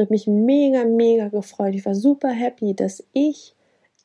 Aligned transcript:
Habe 0.00 0.14
mich 0.14 0.26
mega, 0.26 0.84
mega 0.84 1.28
gefreut. 1.28 1.74
Ich 1.74 1.84
war 1.84 1.94
super 1.94 2.30
happy, 2.30 2.74
dass 2.74 3.04
ich, 3.12 3.54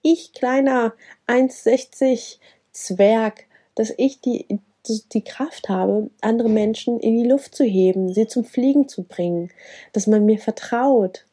ich 0.01 0.33
kleiner 0.33 0.93
1,60 1.25 2.39
Zwerg, 2.73 3.45
dass 3.75 3.93
ich 3.97 4.19
die, 4.19 4.45
die 5.13 5.23
Kraft 5.23 5.69
habe, 5.69 6.09
andere 6.19 6.49
Menschen 6.49 6.99
in 6.99 7.15
die 7.15 7.29
Luft 7.29 7.55
zu 7.55 7.63
heben, 7.63 8.13
sie 8.13 8.27
zum 8.27 8.43
Fliegen 8.43 8.89
zu 8.89 9.03
bringen, 9.03 9.51
dass 9.93 10.05
man 10.05 10.25
mir 10.25 10.37
vertraut. 10.37 11.25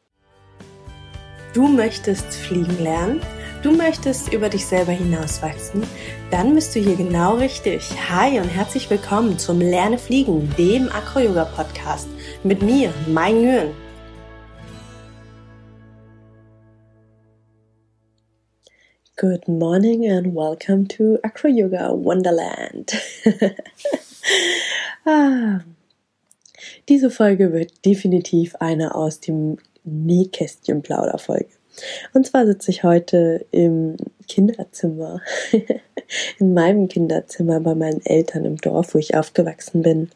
Du 1.53 1.67
möchtest 1.67 2.33
fliegen 2.33 2.81
lernen? 2.81 3.19
Du 3.63 3.71
möchtest 3.73 4.31
über 4.31 4.47
dich 4.47 4.65
selber 4.65 4.93
hinauswachsen? 4.93 5.83
Dann 6.31 6.55
bist 6.55 6.73
du 6.73 6.79
hier 6.79 6.95
genau 6.95 7.35
richtig. 7.35 7.83
Hi 8.09 8.39
und 8.39 8.47
herzlich 8.47 8.89
willkommen 8.89 9.37
zum 9.37 9.59
Lerne 9.59 9.97
Fliegen, 9.97 10.53
dem 10.57 10.87
Acro-Yoga-Podcast 10.87 12.07
mit 12.43 12.61
mir, 12.61 12.93
Mai 13.07 13.31
Nguyen. 13.33 13.82
Good 19.15 19.47
morning 19.47 20.07
and 20.09 20.33
welcome 20.33 20.87
to 20.87 21.19
Acro 21.23 21.47
Yoga 21.47 21.93
Wonderland. 21.93 22.93
ah, 25.05 25.59
diese 26.89 27.11
Folge 27.11 27.53
wird 27.53 27.85
definitiv 27.85 28.55
eine 28.55 28.95
aus 28.95 29.19
dem 29.19 29.59
Nähkästchen-Plauder-Folge. 29.83 31.49
Und 32.15 32.25
zwar 32.25 32.47
sitze 32.47 32.71
ich 32.71 32.83
heute 32.83 33.45
im 33.51 33.97
Kinderzimmer, 34.27 35.21
in 36.39 36.55
meinem 36.55 36.87
Kinderzimmer 36.87 37.59
bei 37.59 37.75
meinen 37.75 38.03
Eltern 38.03 38.45
im 38.45 38.57
Dorf, 38.57 38.95
wo 38.95 38.97
ich 38.97 39.15
aufgewachsen 39.15 39.83
bin. 39.83 40.09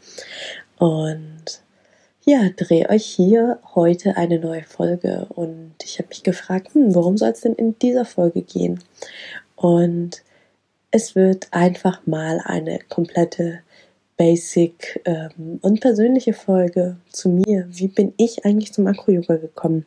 Und 0.79 1.61
ja, 2.27 2.49
drehe 2.57 2.89
euch 2.89 3.05
hier 3.05 3.57
heute 3.73 4.17
eine 4.17 4.37
neue 4.37 4.63
Folge 4.63 5.27
und 5.29 5.71
ich 5.81 5.97
habe 5.97 6.09
mich 6.09 6.23
gefragt, 6.23 6.73
hm, 6.73 6.93
worum 6.93 7.17
soll 7.17 7.29
es 7.29 7.39
denn 7.39 7.53
in 7.53 7.79
dieser 7.79 8.03
Folge 8.03 8.41
gehen? 8.41 8.83
Und 9.55 10.23
es 10.91 11.15
wird 11.15 11.47
einfach 11.51 12.05
mal 12.05 12.41
eine 12.43 12.79
komplette 12.89 13.59
Basic 14.17 15.01
ähm, 15.05 15.59
und 15.61 15.79
persönliche 15.79 16.33
Folge 16.33 16.97
zu 17.09 17.29
mir. 17.29 17.65
Wie 17.69 17.87
bin 17.87 18.13
ich 18.17 18.43
eigentlich 18.43 18.73
zum 18.73 18.87
Akro-Yoga 18.87 19.37
gekommen? 19.37 19.85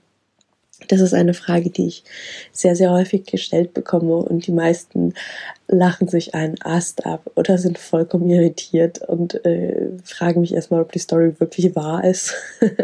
Das 0.88 1.00
ist 1.00 1.14
eine 1.14 1.34
Frage, 1.34 1.70
die 1.70 1.86
ich 1.86 2.04
sehr, 2.52 2.74
sehr 2.74 2.90
häufig 2.90 3.24
gestellt 3.24 3.74
bekomme 3.74 4.16
und 4.16 4.46
die 4.46 4.52
meisten 4.52 5.14
lachen 5.68 6.08
sich 6.08 6.34
einen 6.34 6.60
Ast 6.62 7.06
ab 7.06 7.30
oder 7.36 7.58
sind 7.58 7.78
vollkommen 7.78 8.28
irritiert 8.28 9.00
und 9.06 9.44
äh, 9.44 9.90
fragen 10.04 10.40
mich 10.40 10.54
erstmal, 10.54 10.82
ob 10.82 10.92
die 10.92 10.98
Story 10.98 11.34
wirklich 11.38 11.76
wahr 11.76 12.04
ist. 12.04 12.34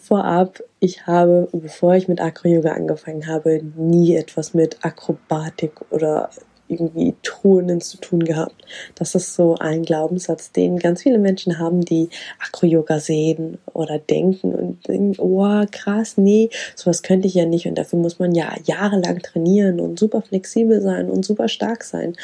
Vorab, 0.00 0.62
ich 0.80 1.06
habe, 1.06 1.48
bevor 1.52 1.94
ich 1.94 2.08
mit 2.08 2.20
Acro-Yoga 2.20 2.72
angefangen 2.72 3.26
habe, 3.26 3.60
nie 3.76 4.16
etwas 4.16 4.54
mit 4.54 4.84
Akrobatik 4.84 5.72
oder 5.90 6.30
irgendwie 6.68 7.14
Truhen 7.22 7.80
zu 7.80 7.98
tun 7.98 8.24
gehabt. 8.24 8.64
Das 8.94 9.14
ist 9.14 9.34
so 9.34 9.56
ein 9.56 9.82
Glaubenssatz, 9.82 10.52
den 10.52 10.78
ganz 10.78 11.02
viele 11.02 11.18
Menschen 11.18 11.58
haben, 11.58 11.82
die 11.82 12.08
Acro-Yoga 12.40 13.00
sehen 13.00 13.58
oder 13.72 13.98
denken 13.98 14.54
und 14.54 14.88
denken, 14.88 15.14
oh 15.18 15.64
krass, 15.70 16.16
nee, 16.16 16.50
sowas 16.74 17.02
könnte 17.02 17.28
ich 17.28 17.34
ja 17.34 17.46
nicht 17.46 17.66
und 17.66 17.76
dafür 17.76 17.98
muss 17.98 18.18
man 18.18 18.34
ja 18.34 18.54
jahrelang 18.64 19.20
trainieren 19.20 19.80
und 19.80 19.98
super 19.98 20.22
flexibel 20.22 20.80
sein 20.80 21.10
und 21.10 21.24
super 21.24 21.48
stark 21.48 21.84
sein 21.84 22.14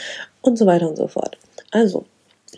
und 0.40 0.58
so 0.58 0.66
weiter 0.66 0.88
und 0.88 0.96
so 0.96 1.08
fort. 1.08 1.38
Also, 1.70 2.04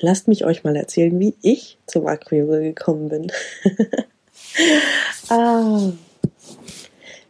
lasst 0.00 0.28
mich 0.28 0.44
euch 0.44 0.64
mal 0.64 0.77
erzählen, 0.77 1.18
wie 1.20 1.34
ich 1.42 1.78
zum 1.86 2.06
Acro-Yoga 2.06 2.58
gekommen 2.58 3.08
bin. 3.08 3.32
ah, 5.28 5.92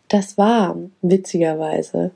das 0.08 0.38
war 0.38 0.76
witzigerweise 1.02 2.12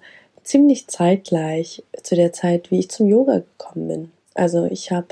ziemlich 0.49 0.89
zeitgleich 0.89 1.85
zu 2.03 2.17
der 2.17 2.33
Zeit, 2.33 2.71
wie 2.71 2.79
ich 2.79 2.91
zum 2.91 3.07
Yoga 3.07 3.41
gekommen 3.41 3.89
bin. 3.89 4.13
Also 4.35 4.65
ich 4.65 4.91
habe 4.91 5.09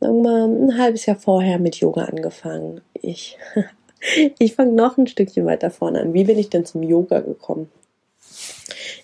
irgendwann 0.00 0.66
ein 0.68 0.78
halbes 0.78 1.06
Jahr 1.06 1.16
vorher 1.16 1.60
mit 1.60 1.76
Yoga 1.76 2.06
angefangen. 2.06 2.80
Ich, 2.94 3.38
ich 4.38 4.54
fange 4.54 4.72
noch 4.72 4.98
ein 4.98 5.06
Stückchen 5.06 5.46
weiter 5.46 5.70
vorne 5.70 6.00
an. 6.00 6.14
Wie 6.14 6.24
bin 6.24 6.38
ich 6.38 6.50
denn 6.50 6.64
zum 6.64 6.82
Yoga 6.82 7.20
gekommen? 7.20 7.70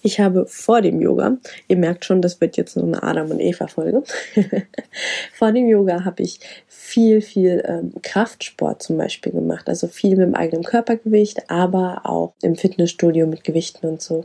Ich 0.02 0.18
habe 0.18 0.46
vor 0.46 0.82
dem 0.82 1.00
Yoga, 1.00 1.38
ihr 1.68 1.76
merkt 1.76 2.04
schon, 2.04 2.22
das 2.22 2.40
wird 2.40 2.56
jetzt 2.56 2.76
nur 2.76 2.86
eine 2.86 3.02
Adam 3.02 3.30
und 3.30 3.40
Eva 3.40 3.68
Folge. 3.68 4.02
vor 5.32 5.52
dem 5.52 5.68
Yoga 5.68 6.04
habe 6.04 6.22
ich 6.22 6.40
viel, 6.92 7.22
viel 7.22 7.62
ähm, 7.66 7.94
Kraftsport 8.02 8.82
zum 8.82 8.98
Beispiel 8.98 9.32
gemacht. 9.32 9.68
Also 9.68 9.86
viel 9.86 10.10
mit 10.10 10.26
dem 10.26 10.34
eigenen 10.34 10.64
Körpergewicht, 10.64 11.48
aber 11.48 12.02
auch 12.04 12.34
im 12.42 12.56
Fitnessstudio 12.56 13.26
mit 13.26 13.44
Gewichten 13.44 13.86
und 13.86 14.02
so. 14.02 14.24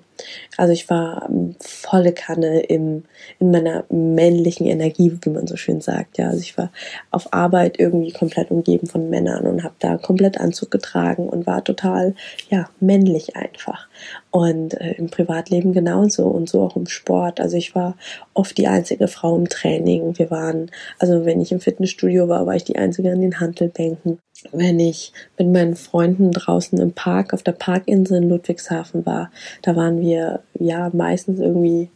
Also 0.57 0.73
ich 0.73 0.89
war 0.89 1.29
ähm, 1.29 1.55
volle 1.59 2.11
Kanne 2.11 2.61
im, 2.61 3.03
in 3.39 3.51
meiner 3.51 3.85
männlichen 3.89 4.67
Energie, 4.67 5.17
wie 5.21 5.29
man 5.29 5.47
so 5.47 5.55
schön 5.55 5.79
sagt. 5.79 6.17
Ja, 6.17 6.27
also 6.27 6.39
ich 6.39 6.57
war 6.57 6.71
auf 7.11 7.31
Arbeit 7.31 7.79
irgendwie 7.79 8.11
komplett 8.11 8.51
umgeben 8.51 8.87
von 8.87 9.09
Männern 9.09 9.45
und 9.45 9.63
habe 9.63 9.75
da 9.79 9.97
komplett 9.97 10.37
Anzug 10.37 10.69
getragen 10.69 11.29
und 11.29 11.47
war 11.47 11.63
total, 11.63 12.15
ja, 12.49 12.69
männlich 12.79 13.35
einfach. 13.35 13.87
Und 14.31 14.73
äh, 14.81 14.93
im 14.93 15.09
Privatleben 15.09 15.66
genauso 15.73 16.25
und 16.27 16.49
so 16.49 16.61
auch 16.61 16.75
im 16.75 16.87
Sport. 16.87 17.39
Also 17.39 17.57
ich 17.57 17.75
war 17.75 17.95
oft 18.33 18.57
die 18.57 18.67
einzige 18.67 19.07
Frau 19.07 19.35
im 19.35 19.49
Training. 19.49 20.17
Wir 20.17 20.31
waren, 20.31 20.71
also 20.99 21.25
wenn 21.25 21.41
ich 21.41 21.51
im 21.51 21.59
Fitnessstudio 21.59 22.27
war, 22.27 22.45
war 22.45 22.55
ich 22.55 22.63
die 22.63 22.77
einzige 22.77 23.11
an 23.11 23.21
den 23.21 23.39
Handelbänken. 23.39 24.19
Wenn 24.51 24.79
ich 24.79 25.13
mit 25.37 25.49
meinen 25.49 25.75
Freunden 25.75 26.31
draußen 26.31 26.79
im 26.79 26.93
Park 26.93 27.33
auf 27.33 27.43
der 27.43 27.53
Parkinsel 27.53 28.21
in 28.21 28.29
Ludwigshafen 28.29 29.05
war, 29.05 29.31
da 29.61 29.75
waren 29.75 29.99
wir 30.01 30.41
ja 30.59 30.89
meistens 30.93 31.39
irgendwie 31.39 31.89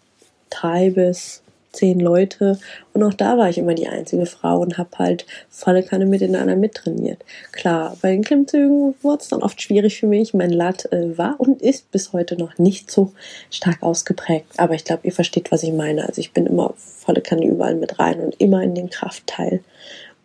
drei 0.49 0.89
bis 0.89 1.43
zehn 1.71 1.99
Leute 1.99 2.59
und 2.93 3.03
auch 3.03 3.13
da 3.13 3.37
war 3.37 3.49
ich 3.49 3.57
immer 3.57 3.73
die 3.73 3.87
einzige 3.87 4.25
Frau 4.25 4.59
und 4.59 4.77
habe 4.77 4.89
halt 4.97 5.25
volle 5.49 5.83
Kanne 5.83 6.05
mit 6.05 6.21
den 6.21 6.35
anderen 6.35 6.59
mittrainiert. 6.59 7.23
Klar, 7.51 7.97
bei 8.01 8.11
den 8.11 8.23
Klimmzügen 8.23 8.95
wurde 9.01 9.21
es 9.21 9.29
dann 9.29 9.43
oft 9.43 9.61
schwierig 9.61 9.99
für 9.99 10.07
mich. 10.07 10.33
Mein 10.33 10.51
Lat 10.51 10.91
äh, 10.91 11.17
war 11.17 11.35
und 11.39 11.61
ist 11.61 11.91
bis 11.91 12.13
heute 12.13 12.37
noch 12.37 12.57
nicht 12.57 12.91
so 12.91 13.13
stark 13.49 13.81
ausgeprägt, 13.81 14.47
aber 14.57 14.75
ich 14.75 14.83
glaube, 14.83 15.01
ihr 15.05 15.13
versteht, 15.13 15.51
was 15.51 15.63
ich 15.63 15.73
meine. 15.73 16.07
Also 16.07 16.19
ich 16.19 16.33
bin 16.33 16.45
immer 16.45 16.73
volle 16.75 17.21
Kanne 17.21 17.45
überall 17.45 17.75
mit 17.75 17.99
rein 17.99 18.19
und 18.19 18.39
immer 18.39 18.61
in 18.63 18.75
den 18.75 18.89
Kraftteil. 18.89 19.63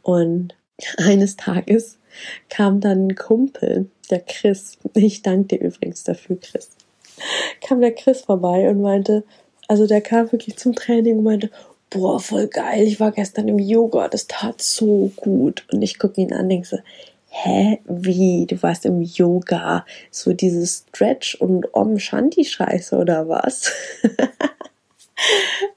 Und 0.02 0.54
eines 0.98 1.36
Tages 1.36 1.98
kam 2.48 2.80
dann 2.80 3.08
ein 3.08 3.14
Kumpel, 3.14 3.90
der 4.10 4.20
Chris, 4.20 4.78
ich 4.94 5.22
danke 5.22 5.56
dir 5.56 5.66
übrigens 5.66 6.04
dafür, 6.04 6.38
Chris, 6.40 6.70
kam 7.60 7.80
der 7.80 7.94
Chris 7.94 8.22
vorbei 8.22 8.68
und 8.68 8.80
meinte, 8.80 9.24
also 9.68 9.86
der 9.86 10.00
kam 10.00 10.30
wirklich 10.32 10.56
zum 10.56 10.74
Training 10.74 11.18
und 11.18 11.24
meinte, 11.24 11.50
boah, 11.90 12.20
voll 12.20 12.48
geil, 12.48 12.82
ich 12.82 13.00
war 13.00 13.12
gestern 13.12 13.48
im 13.48 13.58
Yoga, 13.58 14.08
das 14.08 14.26
tat 14.26 14.60
so 14.60 15.10
gut. 15.16 15.64
Und 15.72 15.82
ich 15.82 15.98
gucke 15.98 16.20
ihn 16.20 16.32
an 16.32 16.42
und 16.42 16.48
denke 16.48 16.66
so, 16.66 16.78
hä, 17.28 17.80
wie, 17.86 18.46
du 18.46 18.62
warst 18.62 18.86
im 18.86 19.02
Yoga, 19.02 19.84
so 20.10 20.32
dieses 20.32 20.84
Stretch 20.88 21.34
und 21.36 21.74
Om 21.74 21.98
Shanti 21.98 22.44
Scheiße 22.44 22.96
oder 22.96 23.28
was? 23.28 23.72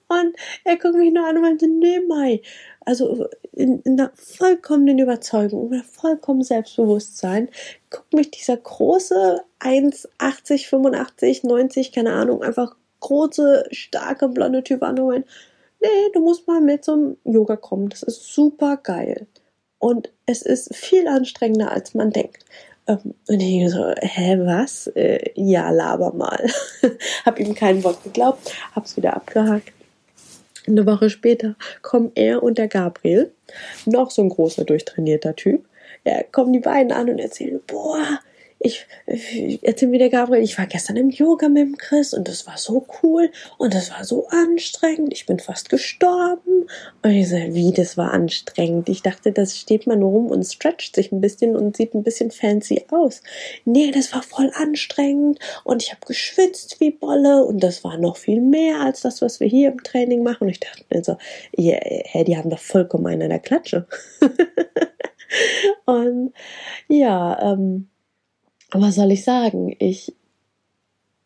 und 0.08 0.36
er 0.64 0.78
guckt 0.78 0.96
mich 0.96 1.14
nur 1.14 1.28
an 1.28 1.38
und 1.38 1.44
meinte, 1.44 1.68
nee, 1.68 2.00
Mai, 2.08 2.42
also 2.86 3.28
in, 3.52 3.82
in 3.82 4.00
einer 4.00 4.12
vollkommenen 4.16 5.00
Überzeugung, 5.00 5.72
in 5.74 5.84
vollkommen 5.84 6.44
Selbstbewusstsein, 6.44 7.50
guckt 7.90 8.14
mich 8.14 8.32
dieser 8.32 8.58
große 8.58 9.44
1,80, 9.60 10.68
85, 10.68 11.44
90, 11.44 11.92
keine 11.92 12.14
Ahnung, 12.14 12.42
einfach 12.42 12.76
große, 13.00 13.66
starke, 13.72 14.28
blonde 14.30 14.64
Typ 14.64 14.84
anholen. 14.84 15.26
Nee, 15.82 16.12
du 16.14 16.20
musst 16.20 16.48
mal 16.48 16.62
mit 16.62 16.84
zum 16.84 17.18
Yoga 17.24 17.56
kommen. 17.56 17.90
Das 17.90 18.04
ist 18.04 18.34
super 18.34 18.78
geil. 18.78 19.28
Und 19.78 20.12
es 20.26 20.42
ist 20.42 20.76
viel 20.76 21.08
anstrengender, 21.08 21.72
als 21.72 21.94
man 21.94 22.12
denkt. 22.12 22.44
Ähm, 22.88 23.14
und 23.28 23.40
ich 23.40 23.70
so, 23.72 23.94
hä, 23.98 24.38
was? 24.42 24.88
Äh, 24.88 25.32
ja, 25.36 25.70
laber 25.70 26.14
mal. 26.14 26.50
hab 27.26 27.40
ihm 27.40 27.56
kein 27.56 27.84
Wort 27.84 28.04
geglaubt, 28.04 28.54
hab's 28.76 28.98
wieder 28.98 29.16
abgehakt. 29.16 29.72
Eine 30.68 30.86
Woche 30.86 31.10
später 31.10 31.56
kommen 31.82 32.12
er 32.16 32.44
und 32.44 32.58
der 32.58 32.68
Gabriel, 32.68 33.32
noch 33.86 34.12
so 34.12 34.22
ein 34.22 34.30
großer, 34.30 34.66
durchtrainierter 34.66 35.36
Typ. 35.36 35.66
Ja, 36.06 36.24
kommen 36.24 36.54
die 36.54 36.60
beiden 36.60 36.92
an 36.92 37.10
und 37.10 37.20
erzählen, 37.20 37.60
boah, 37.66 38.20
ich, 38.62 38.86
ich 39.08 39.64
erzähl 39.64 39.88
mir 39.88 40.00
der 40.00 40.10
Gabriel, 40.10 40.44
ich 40.44 40.58
war 40.58 40.68
gestern 40.68 40.98
im 40.98 41.10
Yoga 41.10 41.48
mit 41.48 41.64
dem 41.64 41.78
Chris 41.78 42.14
und 42.14 42.28
das 42.28 42.46
war 42.46 42.58
so 42.58 42.86
cool 43.02 43.32
und 43.58 43.74
das 43.74 43.90
war 43.90 44.04
so 44.04 44.28
anstrengend. 44.28 45.14
Ich 45.14 45.26
bin 45.26 45.40
fast 45.40 45.70
gestorben. 45.70 46.68
Und 47.02 47.12
ich 47.12 47.30
so, 47.30 47.38
wie, 47.38 47.72
das 47.72 47.96
war 47.96 48.12
anstrengend. 48.12 48.90
Ich 48.90 49.02
dachte, 49.02 49.32
das 49.32 49.58
steht 49.58 49.88
man 49.88 50.00
nur 50.00 50.12
rum 50.12 50.28
und 50.28 50.44
stretcht 50.44 50.96
sich 50.96 51.14
ein 51.14 51.22
bisschen 51.22 51.56
und 51.56 51.78
sieht 51.78 51.94
ein 51.94 52.04
bisschen 52.04 52.32
fancy 52.32 52.86
aus. 52.92 53.22
Nee, 53.64 53.92
das 53.92 54.14
war 54.14 54.24
voll 54.24 54.52
anstrengend 54.54 55.40
und 55.64 55.82
ich 55.82 55.92
habe 55.92 56.06
geschwitzt 56.06 56.82
wie 56.82 56.92
Bolle 56.92 57.46
und 57.46 57.64
das 57.64 57.86
war 57.86 57.98
noch 57.98 58.18
viel 58.18 58.42
mehr 58.42 58.82
als 58.82 59.02
das, 59.02 59.22
was 59.22 59.40
wir 59.40 59.48
hier 59.48 59.72
im 59.72 59.84
Training 59.84 60.22
machen. 60.22 60.44
Und 60.44 60.50
ich 60.50 60.60
dachte 60.60 60.84
mir 60.90 61.02
so, 61.02 61.18
yeah, 61.58 61.80
hey, 61.82 62.26
die 62.26 62.36
haben 62.36 62.50
doch 62.50 62.60
vollkommen 62.60 63.08
einen 63.08 63.22
in 63.22 63.30
der 63.30 63.40
Klatsche. 63.40 63.88
und 65.86 66.34
ja, 66.90 67.54
ähm, 67.54 67.88
was 68.72 68.96
soll 68.96 69.12
ich 69.12 69.24
sagen? 69.24 69.76
Ich, 69.80 70.16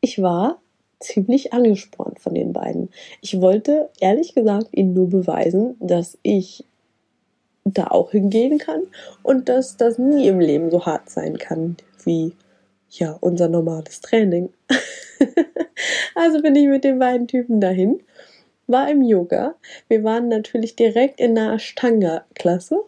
ich 0.02 0.22
war 0.22 0.62
ziemlich 1.00 1.54
angespornt 1.54 2.20
von 2.20 2.34
den 2.34 2.54
beiden. 2.54 2.90
Ich 3.22 3.40
wollte 3.42 3.90
ehrlich 4.00 4.34
gesagt 4.34 4.68
ihnen 4.72 4.94
nur 4.94 5.10
beweisen, 5.10 5.76
dass 5.80 6.18
ich 6.24 6.66
da 7.66 7.88
auch 7.88 8.12
hingehen 8.12 8.58
kann 8.58 8.84
und 9.22 9.50
dass 9.50 9.78
das 9.78 9.98
nie 9.98 10.28
im 10.28 10.40
Leben 10.40 10.70
so 10.70 10.86
hart 10.86 11.10
sein 11.10 11.38
kann 11.38 11.78
wie 12.04 12.34
ja 12.90 13.18
unser 13.20 13.50
normales 13.50 14.02
Training. 14.02 14.50
also 16.16 16.42
bin 16.42 16.56
ich 16.56 16.68
mit 16.68 16.84
den 16.84 17.00
beiden 17.00 17.28
Typen 17.28 17.62
dahin, 17.62 18.02
war 18.68 18.90
im 18.90 19.02
Yoga. 19.02 19.56
Wir 19.88 20.04
waren 20.04 20.28
natürlich 20.28 20.76
direkt 20.76 21.20
in 21.20 21.36
der 21.36 21.54
Ashtanga-Klasse. 21.54 22.80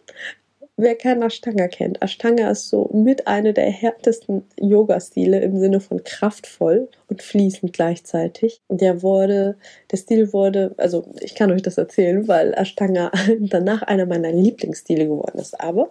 Wer 0.78 0.94
keinen 0.94 1.22
Ashtanga 1.22 1.68
kennt, 1.68 2.02
Ashtanga 2.02 2.50
ist 2.50 2.68
so 2.68 2.90
mit 2.92 3.26
einer 3.26 3.54
der 3.54 3.70
härtesten 3.70 4.44
Yoga-Stile 4.60 5.40
im 5.40 5.58
Sinne 5.58 5.80
von 5.80 6.04
kraftvoll 6.04 6.90
und 7.08 7.22
fließend 7.22 7.72
gleichzeitig. 7.72 8.60
Der 8.68 9.02
wurde, 9.02 9.56
der 9.90 9.96
Stil 9.96 10.34
wurde, 10.34 10.74
also 10.76 11.06
ich 11.20 11.34
kann 11.34 11.50
euch 11.50 11.62
das 11.62 11.78
erzählen, 11.78 12.28
weil 12.28 12.52
Ashtanga 12.52 13.10
danach 13.40 13.84
einer 13.84 14.04
meiner 14.04 14.30
Lieblingsstile 14.30 15.06
geworden 15.06 15.38
ist. 15.38 15.58
Aber 15.58 15.88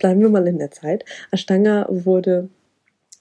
bleiben 0.00 0.20
wir 0.20 0.28
mal 0.28 0.48
in 0.48 0.58
der 0.58 0.72
Zeit. 0.72 1.04
Ashtanga 1.30 1.86
wurde 1.88 2.48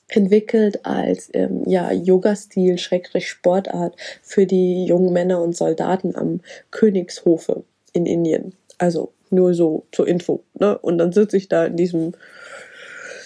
entwickelt 0.07 0.83
als 0.83 1.30
ähm, 1.33 1.62
ja, 1.68 1.92
Yoga-Stil, 1.92 2.80
Schrägstrich 2.80 3.30
Sportart 3.30 3.95
für 4.24 4.48
die 4.48 4.86
jungen 4.86 5.13
Männer 5.13 5.44
und 5.44 5.56
Soldaten 5.56 6.16
am 6.16 6.42
Königshofe 6.71 7.63
in 7.94 8.07
Indien. 8.07 8.56
Also 8.80 9.12
nur 9.33 9.53
so 9.53 9.88
zur 9.91 10.07
Info. 10.07 10.44
Ne? 10.59 10.77
Und 10.77 10.97
dann 10.97 11.12
sitze 11.12 11.38
ich 11.38 11.50
da 11.50 11.65
in 11.65 11.75
diesem 11.75 12.13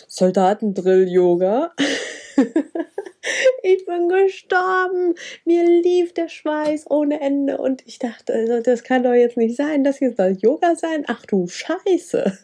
Soldatendrill-Yoga. 0.07 1.73
ich 3.63 3.85
bin 3.85 4.09
gestorben. 4.09 5.15
Mir 5.45 5.63
lief 5.65 6.13
der 6.13 6.29
Schweiß 6.29 6.89
ohne 6.89 7.21
Ende. 7.21 7.57
Und 7.57 7.83
ich 7.85 7.99
dachte, 7.99 8.33
also, 8.33 8.61
das 8.61 8.83
kann 8.83 9.03
doch 9.03 9.13
jetzt 9.13 9.37
nicht 9.37 9.55
sein. 9.55 9.83
Das 9.83 9.97
hier 9.97 10.13
soll 10.15 10.37
Yoga 10.39 10.75
sein. 10.75 11.03
Ach 11.07 11.25
du 11.25 11.47
Scheiße. 11.47 12.37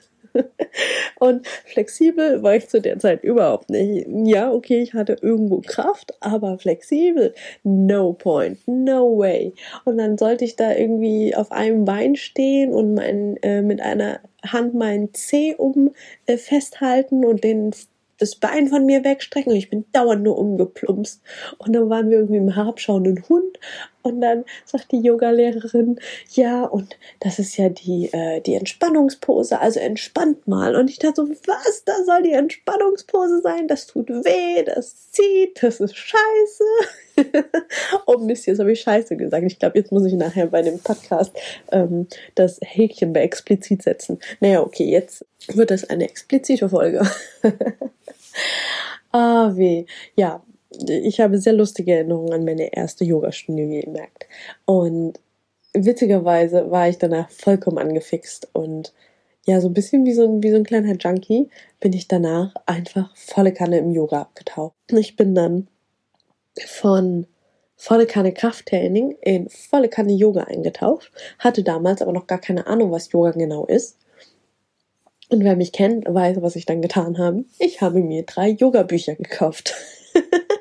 Und 1.20 1.48
flexibel 1.48 2.44
war 2.44 2.56
ich 2.56 2.68
zu 2.70 2.82
der 2.82 3.00
Zeit 3.00 3.24
überhaupt 3.24 3.70
nicht. 3.70 4.08
Ja, 4.26 4.52
okay, 4.52 4.82
ich 4.82 4.94
hatte 4.94 5.18
irgendwo 5.22 5.62
Kraft, 5.62 6.14
aber 6.20 6.58
flexibel, 6.58 7.34
no 7.64 8.14
point, 8.14 8.60
no 8.68 9.18
way. 9.18 9.54
Und 9.86 9.98
dann 9.98 10.18
sollte 10.18 10.46
ich 10.46 10.56
da 10.56 10.74
irgendwie 10.74 11.36
auf 11.36 11.52
einem 11.52 11.86
Bein 11.86 12.16
stehen 12.16 12.74
und 12.74 12.94
mein, 12.94 13.38
äh, 13.44 13.62
mit 13.62 13.82
einer 13.82 14.20
Hand 14.46 14.74
meinen 14.74 15.14
Zeh 15.14 15.56
um 15.56 15.92
äh, 16.26 16.38
festhalten 16.38 17.26
und 17.26 17.44
den 17.44 17.72
das 18.20 18.36
Bein 18.36 18.68
von 18.68 18.86
mir 18.86 19.04
wegstrecken 19.04 19.52
und 19.52 19.58
ich 19.58 19.70
bin 19.70 19.86
dauernd 19.92 20.24
nur 20.24 20.38
umgeplumpst. 20.38 21.22
Und 21.58 21.74
dann 21.74 21.90
waren 21.90 22.10
wir 22.10 22.18
irgendwie 22.20 22.38
im 22.38 22.54
herabschauenden 22.54 23.24
Hund 23.28 23.60
und 24.04 24.22
dann 24.22 24.44
sagt 24.66 24.92
die 24.92 25.00
Yogalehrerin, 25.00 26.00
ja, 26.32 26.66
und 26.66 26.98
das 27.22 27.40
ist 27.40 27.58
ja 27.58 27.70
die, 27.70 28.10
äh, 28.12 28.42
die 28.42 28.56
Entspannungspose, 28.56 29.60
also 29.60 29.80
entspannt 29.80 30.46
mal. 30.48 30.76
Und 30.76 30.90
ich 30.90 31.00
dachte 31.00 31.26
so, 31.26 31.30
was, 31.48 31.84
da 31.86 31.94
soll 32.06 32.24
die 32.24 32.34
Entspannungspose 32.34 33.42
sein? 33.42 33.68
Das 33.68 33.88
tut 33.88 34.10
weh, 34.10 34.64
das 34.64 35.12
zieht, 35.12 35.64
das 35.64 35.80
ist 35.80 35.96
scheiße. 35.96 36.64
oh 38.06 38.18
Mist, 38.18 38.46
jetzt 38.46 38.60
habe 38.60 38.74
ich 38.74 38.82
scheiße 38.82 39.16
gesagt. 39.16 39.46
Ich 39.46 39.58
glaube, 39.58 39.80
jetzt 39.80 39.92
muss 39.92 40.06
ich 40.06 40.14
nachher 40.14 40.48
bei 40.48 40.62
dem 40.62 40.80
Podcast 40.80 41.32
ähm, 41.72 42.08
das 42.36 42.60
Häkchen 42.62 43.14
bei 43.14 43.22
explizit 43.22 43.84
setzen. 43.84 44.20
Naja, 44.42 44.62
okay, 44.62 44.86
jetzt 44.86 45.26
wird 45.48 45.72
das 45.72 45.90
eine 45.90 46.10
explizite 46.10 46.68
Folge. 46.68 47.02
ah, 49.12 49.52
weh. 49.56 49.86
Ja, 50.16 50.44
ich 50.88 51.20
habe 51.20 51.38
sehr 51.40 51.54
lustige 51.54 51.94
Erinnerungen 51.94 52.34
an 52.34 52.46
meine 52.46 52.74
erste 52.75 53.04
Yogastunde 53.04 53.68
gemerkt. 53.68 54.28
Und 54.66 55.20
witzigerweise 55.74 56.72
war 56.72 56.90
ich 56.90 56.98
danach 56.98 57.30
vollkommen 57.30 57.78
angefixt 57.78 58.50
und 58.54 58.94
ja, 59.46 59.60
so 59.60 59.68
ein 59.68 59.74
bisschen 59.74 60.06
wie 60.06 60.14
so 60.14 60.24
ein, 60.24 60.42
wie 60.42 60.52
so 60.52 60.56
ein 60.56 60.64
kleiner 60.64 60.96
Junkie 60.96 61.50
bin 61.80 61.92
ich 61.92 62.08
danach 62.08 62.54
einfach 62.66 63.16
volle 63.16 63.52
Kanne 63.52 63.80
im 63.80 63.92
Yoga 63.92 64.22
abgetaucht. 64.22 64.74
Ich 64.90 65.18
bin 65.18 65.36
dann 65.36 65.68
von 66.66 67.28
volle 67.75 68.06
Kanne 68.06 68.31
Krafttraining 68.34 69.18
in 69.22 69.50
volle 69.50 69.90
Kanne 69.90 70.14
Yoga 70.14 70.44
eingetaucht, 70.44 71.12
hatte 71.40 71.64
damals 71.64 72.02
aber 72.02 72.14
noch 72.14 72.28
gar 72.28 72.40
keine 72.40 72.68
Ahnung, 72.68 72.92
was 72.92 73.12
Yoga 73.12 73.31
genau 73.31 73.66
ist. 73.66 73.98
Und 75.30 75.44
wer 75.44 75.56
mich 75.56 75.74
kennt, 75.74 76.06
weiß, 76.08 76.42
was 76.42 76.56
ich 76.56 76.66
dann 76.66 76.81
getan 76.81 77.18
habe. 77.18 77.44
Ich 77.60 77.81
habe 77.81 78.00
mir 78.00 78.24
drei 78.24 78.50
Yoga-Bücher 78.50 79.16
gekauft. 79.16 79.75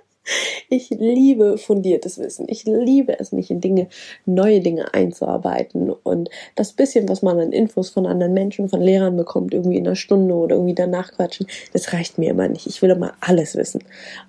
Ich 0.69 0.91
liebe 0.91 1.59
fundiertes 1.59 2.19
Wissen. 2.19 2.47
Ich 2.49 2.65
liebe 2.65 3.19
es, 3.19 3.33
mich 3.33 3.51
in 3.51 3.61
Dinge, 3.61 3.89
neue 4.25 4.61
Dinge 4.61 4.95
einzuarbeiten. 4.95 5.91
Und 5.91 6.31
das 6.55 6.73
bisschen, 6.73 7.09
was 7.09 7.23
man 7.23 7.41
an 7.41 7.53
Infos 7.53 7.91
von 7.91 8.07
anderen 8.07 8.33
Menschen, 8.33 8.69
von 8.69 8.81
Lehrern 8.81 9.17
bekommt, 9.17 9.53
irgendwie 9.53 9.79
in 9.79 9.87
einer 9.87 9.97
Stunde 9.97 10.35
oder 10.35 10.57
irgendwie 10.57 10.75
danach 10.75 11.13
quatschen, 11.13 11.47
das 11.73 11.93
reicht 11.93 12.19
mir 12.19 12.31
immer 12.31 12.49
nicht. 12.49 12.67
Ich 12.67 12.81
will 12.83 12.91
immer 12.91 13.15
alles 13.21 13.57
wissen. 13.57 13.83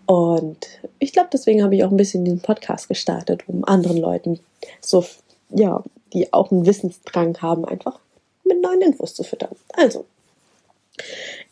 Und 0.06 0.68
ich 1.00 1.14
glaube, 1.14 1.30
deswegen 1.32 1.64
habe 1.64 1.76
ich 1.76 1.84
auch 1.84 1.92
ein 1.92 1.98
bisschen 1.98 2.26
diesen 2.26 2.42
Podcast 2.42 2.88
gestartet, 2.88 3.48
um 3.48 3.64
anderen 3.64 3.98
Leuten 3.98 4.40
so, 4.82 5.06
ja, 5.50 5.84
die 6.14 6.34
auch 6.34 6.52
einen 6.52 6.66
Wissensdrang 6.66 7.38
haben, 7.42 7.66
einfach 7.66 8.00
mit 8.44 8.62
neuen 8.62 8.82
Infos 8.82 9.14
zu 9.14 9.24
füttern. 9.24 9.56
Also, 9.74 10.06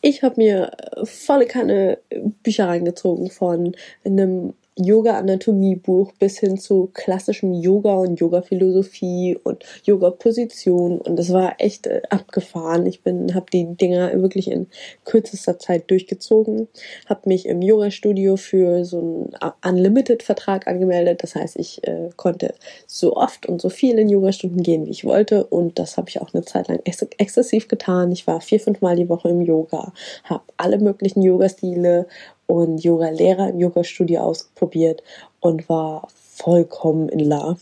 ich 0.01 0.23
habe 0.23 0.35
mir 0.37 0.71
volle 1.03 1.45
Kanne 1.45 1.99
Bücher 2.43 2.67
reingezogen 2.67 3.29
von 3.29 3.75
einem 4.03 4.53
Yoga-Anatomie-Buch 4.83 6.13
bis 6.19 6.39
hin 6.39 6.57
zu 6.57 6.89
klassischem 6.93 7.53
Yoga 7.53 7.93
und 7.93 8.19
Yoga-Philosophie 8.19 9.37
und 9.43 9.63
Yoga-Position 9.83 10.99
und 10.99 11.17
das 11.17 11.31
war 11.31 11.55
echt 11.59 11.87
äh, 11.87 12.01
abgefahren. 12.09 12.85
Ich 12.85 13.01
bin, 13.01 13.33
habe 13.35 13.45
die 13.51 13.75
Dinger 13.75 14.11
wirklich 14.21 14.49
in 14.49 14.67
kürzester 15.05 15.59
Zeit 15.59 15.89
durchgezogen, 15.89 16.67
habe 17.07 17.21
mich 17.25 17.45
im 17.45 17.61
Yoga-Studio 17.61 18.37
für 18.37 18.85
so 18.85 19.29
einen 19.61 19.77
Unlimited-Vertrag 19.77 20.67
angemeldet. 20.67 21.23
Das 21.23 21.35
heißt, 21.35 21.57
ich 21.57 21.85
äh, 21.87 22.09
konnte 22.15 22.53
so 22.87 23.15
oft 23.15 23.45
und 23.45 23.61
so 23.61 23.69
viel 23.69 23.97
in 23.99 24.09
Yoga-Stunden 24.09 24.63
gehen, 24.63 24.85
wie 24.85 24.91
ich 24.91 25.05
wollte 25.05 25.45
und 25.45 25.79
das 25.79 25.97
habe 25.97 26.09
ich 26.09 26.21
auch 26.21 26.33
eine 26.33 26.43
Zeit 26.43 26.67
lang 26.67 26.79
ex 26.83 27.01
exzessiv 27.17 27.67
getan. 27.67 28.11
Ich 28.11 28.27
war 28.27 28.41
vier, 28.41 28.59
fünf 28.59 28.81
Mal 28.81 28.95
die 28.95 29.09
Woche 29.09 29.29
im 29.29 29.41
Yoga, 29.41 29.93
habe 30.23 30.43
alle 30.57 30.77
möglichen 30.77 31.21
Yoga-Stile 31.21 32.07
und 32.51 32.83
Yoga-Lehrer 32.83 33.47
im 33.47 33.59
Yoga-Studio 33.59 34.19
ausprobiert 34.19 35.01
und 35.39 35.69
war 35.69 36.05
vollkommen 36.13 37.07
in 37.07 37.21
love. 37.21 37.61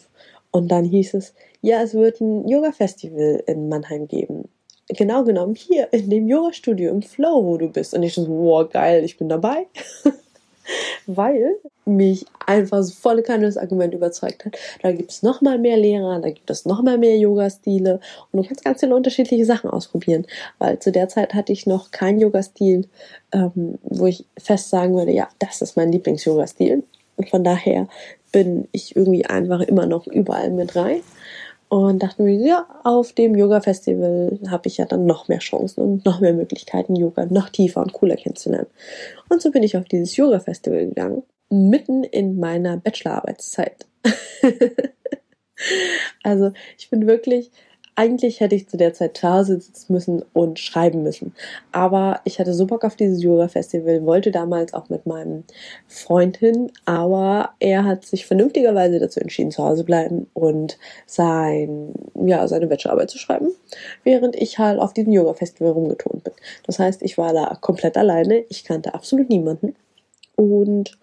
Und 0.49 0.69
dann 0.69 0.83
hieß 0.83 1.13
es, 1.13 1.35
ja, 1.61 1.83
es 1.83 1.93
wird 1.93 2.19
ein 2.21 2.47
Yoga-Festival 2.47 3.43
in 3.45 3.69
Mannheim 3.69 4.07
geben. 4.07 4.49
Genau 4.87 5.23
genommen 5.23 5.53
hier 5.53 5.93
in 5.93 6.09
dem 6.09 6.27
Yoga-Studio 6.27 6.89
im 6.89 7.03
Flow, 7.03 7.45
wo 7.45 7.57
du 7.57 7.67
bist. 7.67 7.93
Und 7.93 8.01
ich 8.01 8.15
so, 8.15 8.27
wow, 8.27 8.67
geil, 8.67 9.03
ich 9.03 9.19
bin 9.19 9.29
dabei. 9.29 9.67
weil 11.05 11.59
mich 11.89 12.25
einfach 12.46 12.81
so 12.81 12.93
volle 12.93 13.22
Kanne 13.24 13.46
das 13.46 13.58
Argument 13.58 13.93
überzeugt 13.93 14.46
hat. 14.46 14.58
Da 14.81 14.91
gibt 14.91 15.12
es 15.12 15.24
noch 15.24 15.41
mal 15.41 15.60
mehr 15.60 15.77
Lehrer, 15.77 16.19
da 16.19 16.29
gibt 16.29 16.50
es 16.50 16.65
noch 16.65 16.81
mal 16.81 16.98
mehr 16.98 17.17
Yoga-Stile 17.17 18.00
und 18.31 18.41
du 18.41 18.48
kannst 18.48 18.63
ganz 18.63 18.79
viele 18.79 18.96
unterschiedliche 18.96 19.46
Sachen 19.46 19.69
ausprobieren. 19.69 20.25
Weil 20.58 20.79
zu 20.79 20.91
der 20.91 21.10
Zeit 21.10 21.34
hatte 21.34 21.53
ich 21.53 21.67
noch 21.67 21.91
keinen 21.91 22.19
Yoga-Stil, 22.19 22.88
ähm, 23.31 23.77
wo 23.84 24.08
ich 24.08 24.25
fest 24.38 24.69
sagen 24.69 24.96
würde, 24.96 25.12
ja, 25.12 25.27
das 25.39 25.62
ist 25.62 25.77
mein 25.77 25.91
Lieblings-Yoga-Stil. 25.91 26.84
Und 27.17 27.29
von 27.29 27.43
daher 27.43 27.88
bin 28.31 28.67
ich 28.72 28.96
irgendwie 28.96 29.25
einfach 29.25 29.62
immer 29.62 29.86
noch 29.86 30.08
überall 30.08 30.51
mit 30.51 30.75
rein 30.75 31.01
und 31.69 32.01
dachte 32.01 32.24
mir, 32.24 32.34
ja, 32.34 32.65
auf 32.84 33.13
dem 33.13 33.36
Yoga-Festival 33.36 34.39
habe 34.50 34.67
ich 34.67 34.77
ja 34.77 34.86
dann 34.86 35.05
noch 35.05 35.27
mehr 35.27 35.38
Chancen 35.38 35.81
und 35.81 36.05
noch 36.05 36.19
mehr 36.19 36.34
Möglichkeiten, 36.34 36.96
Yoga 36.96 37.27
noch 37.29 37.50
tiefer 37.50 37.81
und 37.81 37.93
cooler 37.93 38.15
kennenzulernen. 38.15 38.67
Und 39.29 39.41
so 39.41 39.51
bin 39.51 39.62
ich 39.62 39.77
auf 39.77 39.86
dieses 39.86 40.17
Yoga-Festival 40.17 40.88
gegangen, 40.88 41.24
mitten 41.49 42.03
in 42.03 42.39
meiner 42.39 42.77
Bachelorarbeitszeit. 42.77 43.85
also 46.23 46.51
ich 46.77 46.89
bin 46.89 47.07
wirklich 47.07 47.51
eigentlich 47.99 48.39
hätte 48.39 48.55
ich 48.55 48.69
zu 48.69 48.77
der 48.77 48.93
Zeit 48.93 49.17
zu 49.17 49.27
Hause 49.27 49.59
sitzen 49.59 49.91
müssen 49.91 50.23
und 50.31 50.57
schreiben 50.57 51.03
müssen. 51.03 51.35
Aber 51.73 52.21
ich 52.23 52.39
hatte 52.39 52.53
so 52.53 52.65
Bock 52.65 52.85
auf 52.85 52.95
dieses 52.95 53.21
Yoga-Festival, 53.21 54.05
wollte 54.05 54.31
damals 54.31 54.73
auch 54.73 54.87
mit 54.87 55.05
meinem 55.05 55.43
Freund 55.89 56.37
hin, 56.37 56.71
aber 56.85 57.49
er 57.59 57.83
hat 57.83 58.05
sich 58.05 58.25
vernünftigerweise 58.25 58.99
dazu 58.99 59.19
entschieden, 59.19 59.51
zu 59.51 59.65
Hause 59.65 59.83
bleiben 59.83 60.27
und 60.33 60.77
sein, 61.07 61.91
ja, 62.15 62.47
seine 62.47 62.67
Bachelorarbeit 62.67 63.09
zu 63.09 63.17
schreiben, 63.17 63.49
während 64.05 64.33
ich 64.37 64.59
halt 64.59 64.79
auf 64.79 64.93
diesem 64.93 65.11
Yoga-Festival 65.11 65.73
rumgetont 65.73 66.23
bin. 66.23 66.33
Das 66.65 66.79
heißt, 66.79 67.03
ich 67.03 67.17
war 67.17 67.33
da 67.33 67.57
komplett 67.59 67.97
alleine, 67.97 68.45
ich 68.47 68.63
kannte 68.63 68.93
absolut 68.93 69.29
niemanden 69.29 69.75
und 70.37 70.97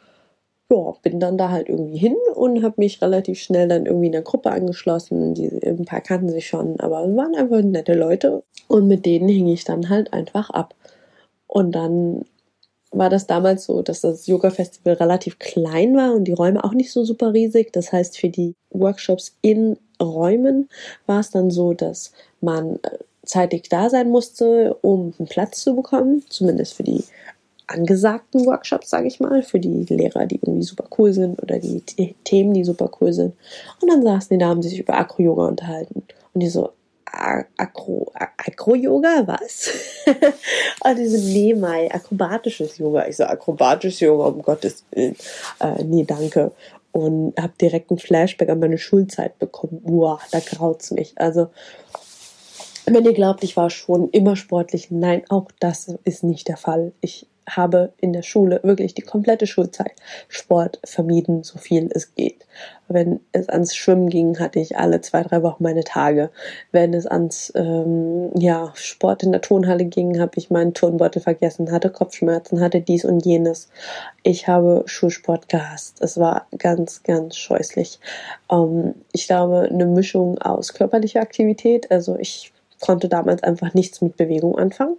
ja, 0.70 0.94
bin 1.02 1.20
dann 1.20 1.38
da 1.38 1.50
halt 1.50 1.68
irgendwie 1.68 1.98
hin 1.98 2.16
und 2.34 2.62
habe 2.62 2.74
mich 2.78 3.00
relativ 3.00 3.38
schnell 3.38 3.68
dann 3.68 3.86
irgendwie 3.86 4.06
in 4.06 4.12
der 4.12 4.22
Gruppe 4.22 4.50
angeschlossen. 4.50 5.34
Die, 5.34 5.48
ein 5.64 5.84
paar 5.84 6.00
kannten 6.00 6.28
sich 6.28 6.48
schon, 6.48 6.80
aber 6.80 7.02
waren 7.16 7.36
einfach 7.36 7.62
nette 7.62 7.94
Leute 7.94 8.42
und 8.68 8.88
mit 8.88 9.06
denen 9.06 9.28
hing 9.28 9.46
ich 9.46 9.64
dann 9.64 9.88
halt 9.88 10.12
einfach 10.12 10.50
ab. 10.50 10.74
Und 11.46 11.72
dann 11.72 12.24
war 12.90 13.10
das 13.10 13.26
damals 13.26 13.64
so, 13.64 13.82
dass 13.82 14.00
das 14.00 14.26
Yoga-Festival 14.26 14.94
relativ 14.94 15.38
klein 15.38 15.96
war 15.96 16.14
und 16.14 16.24
die 16.24 16.32
Räume 16.32 16.64
auch 16.64 16.72
nicht 16.72 16.92
so 16.92 17.04
super 17.04 17.32
riesig. 17.32 17.72
Das 17.72 17.92
heißt, 17.92 18.18
für 18.18 18.28
die 18.28 18.54
Workshops 18.70 19.36
in 19.42 19.76
Räumen 20.00 20.68
war 21.06 21.20
es 21.20 21.30
dann 21.30 21.50
so, 21.50 21.74
dass 21.74 22.12
man 22.40 22.76
äh, 22.76 22.98
zeitig 23.24 23.68
da 23.68 23.90
sein 23.90 24.10
musste, 24.10 24.74
um 24.82 25.14
einen 25.18 25.28
Platz 25.28 25.60
zu 25.60 25.74
bekommen, 25.74 26.24
zumindest 26.28 26.74
für 26.74 26.84
die 26.84 27.04
angesagten 27.66 28.46
Workshops, 28.46 28.90
sage 28.90 29.08
ich 29.08 29.20
mal, 29.20 29.42
für 29.42 29.58
die 29.58 29.84
Lehrer, 29.88 30.26
die 30.26 30.36
irgendwie 30.36 30.62
super 30.62 30.84
cool 30.98 31.12
sind 31.12 31.42
oder 31.42 31.58
die 31.58 31.82
Themen, 32.24 32.54
die 32.54 32.64
super 32.64 32.90
cool 33.00 33.12
sind. 33.12 33.34
Und 33.80 33.90
dann 33.90 34.02
saßen 34.02 34.36
die 34.36 34.38
da, 34.38 34.48
haben 34.48 34.62
sich 34.62 34.78
über 34.78 34.94
Akro-Yoga 34.94 35.46
unterhalten. 35.46 36.04
Und 36.32 36.40
die 36.40 36.48
so, 36.48 36.70
Akro, 37.16 38.12
Akro-Yoga, 38.14 39.26
was? 39.26 39.70
und 40.84 40.98
die 40.98 41.06
so, 41.06 41.18
nee, 41.18 41.54
Mai, 41.54 41.90
akrobatisches 41.92 42.78
Yoga. 42.78 43.06
Ich 43.06 43.16
so, 43.16 43.24
akrobatisches 43.24 44.00
Yoga, 44.00 44.26
um 44.26 44.42
Gottes 44.42 44.84
Willen. 44.90 45.16
Äh, 45.60 45.82
nee, 45.84 46.04
danke. 46.04 46.52
Und 46.92 47.34
habe 47.40 47.52
direkt 47.60 47.90
einen 47.90 47.98
Flashback 47.98 48.48
an 48.48 48.60
meine 48.60 48.78
Schulzeit 48.78 49.38
bekommen. 49.38 49.82
Boah, 49.82 50.20
da 50.30 50.40
graut's 50.40 50.90
mich. 50.90 51.14
Also, 51.16 51.48
wenn 52.86 53.04
ihr 53.04 53.14
glaubt, 53.14 53.42
ich 53.42 53.56
war 53.56 53.70
schon 53.70 54.10
immer 54.10 54.36
sportlich, 54.36 54.90
nein, 54.90 55.24
auch 55.28 55.50
das 55.58 55.94
ist 56.04 56.22
nicht 56.22 56.48
der 56.48 56.56
Fall. 56.56 56.92
Ich 57.00 57.26
habe 57.48 57.92
in 57.98 58.12
der 58.12 58.22
Schule 58.22 58.60
wirklich 58.62 58.94
die 58.94 59.02
komplette 59.02 59.46
Schulzeit 59.46 59.92
Sport 60.28 60.80
vermieden, 60.84 61.42
so 61.42 61.58
viel 61.58 61.88
es 61.94 62.14
geht. 62.14 62.46
Wenn 62.88 63.20
es 63.32 63.48
ans 63.48 63.74
Schwimmen 63.74 64.08
ging, 64.08 64.38
hatte 64.38 64.60
ich 64.60 64.78
alle 64.78 65.00
zwei, 65.00 65.22
drei 65.22 65.42
Wochen 65.42 65.62
meine 65.62 65.84
Tage. 65.84 66.30
Wenn 66.72 66.94
es 66.94 67.06
ans 67.06 67.52
ähm, 67.54 68.30
ja, 68.36 68.72
Sport 68.74 69.22
in 69.22 69.32
der 69.32 69.40
Turnhalle 69.40 69.84
ging, 69.84 70.20
habe 70.20 70.32
ich 70.36 70.50
meinen 70.50 70.74
Turnbeutel 70.74 71.20
vergessen, 71.22 71.72
hatte 71.72 71.90
Kopfschmerzen, 71.90 72.60
hatte 72.60 72.80
dies 72.80 73.04
und 73.04 73.24
jenes. 73.24 73.68
Ich 74.22 74.48
habe 74.48 74.84
Schulsport 74.86 75.48
gehasst. 75.48 76.00
Es 76.00 76.18
war 76.18 76.46
ganz, 76.58 77.02
ganz 77.02 77.36
scheußlich. 77.36 77.98
Ähm, 78.50 78.94
ich 79.12 79.26
glaube, 79.26 79.68
eine 79.70 79.86
Mischung 79.86 80.38
aus 80.38 80.74
körperlicher 80.74 81.20
Aktivität, 81.20 81.90
also 81.90 82.16
ich 82.18 82.52
konnte 82.80 83.08
damals 83.08 83.42
einfach 83.42 83.74
nichts 83.74 84.00
mit 84.00 84.16
Bewegung 84.16 84.58
anfangen. 84.58 84.96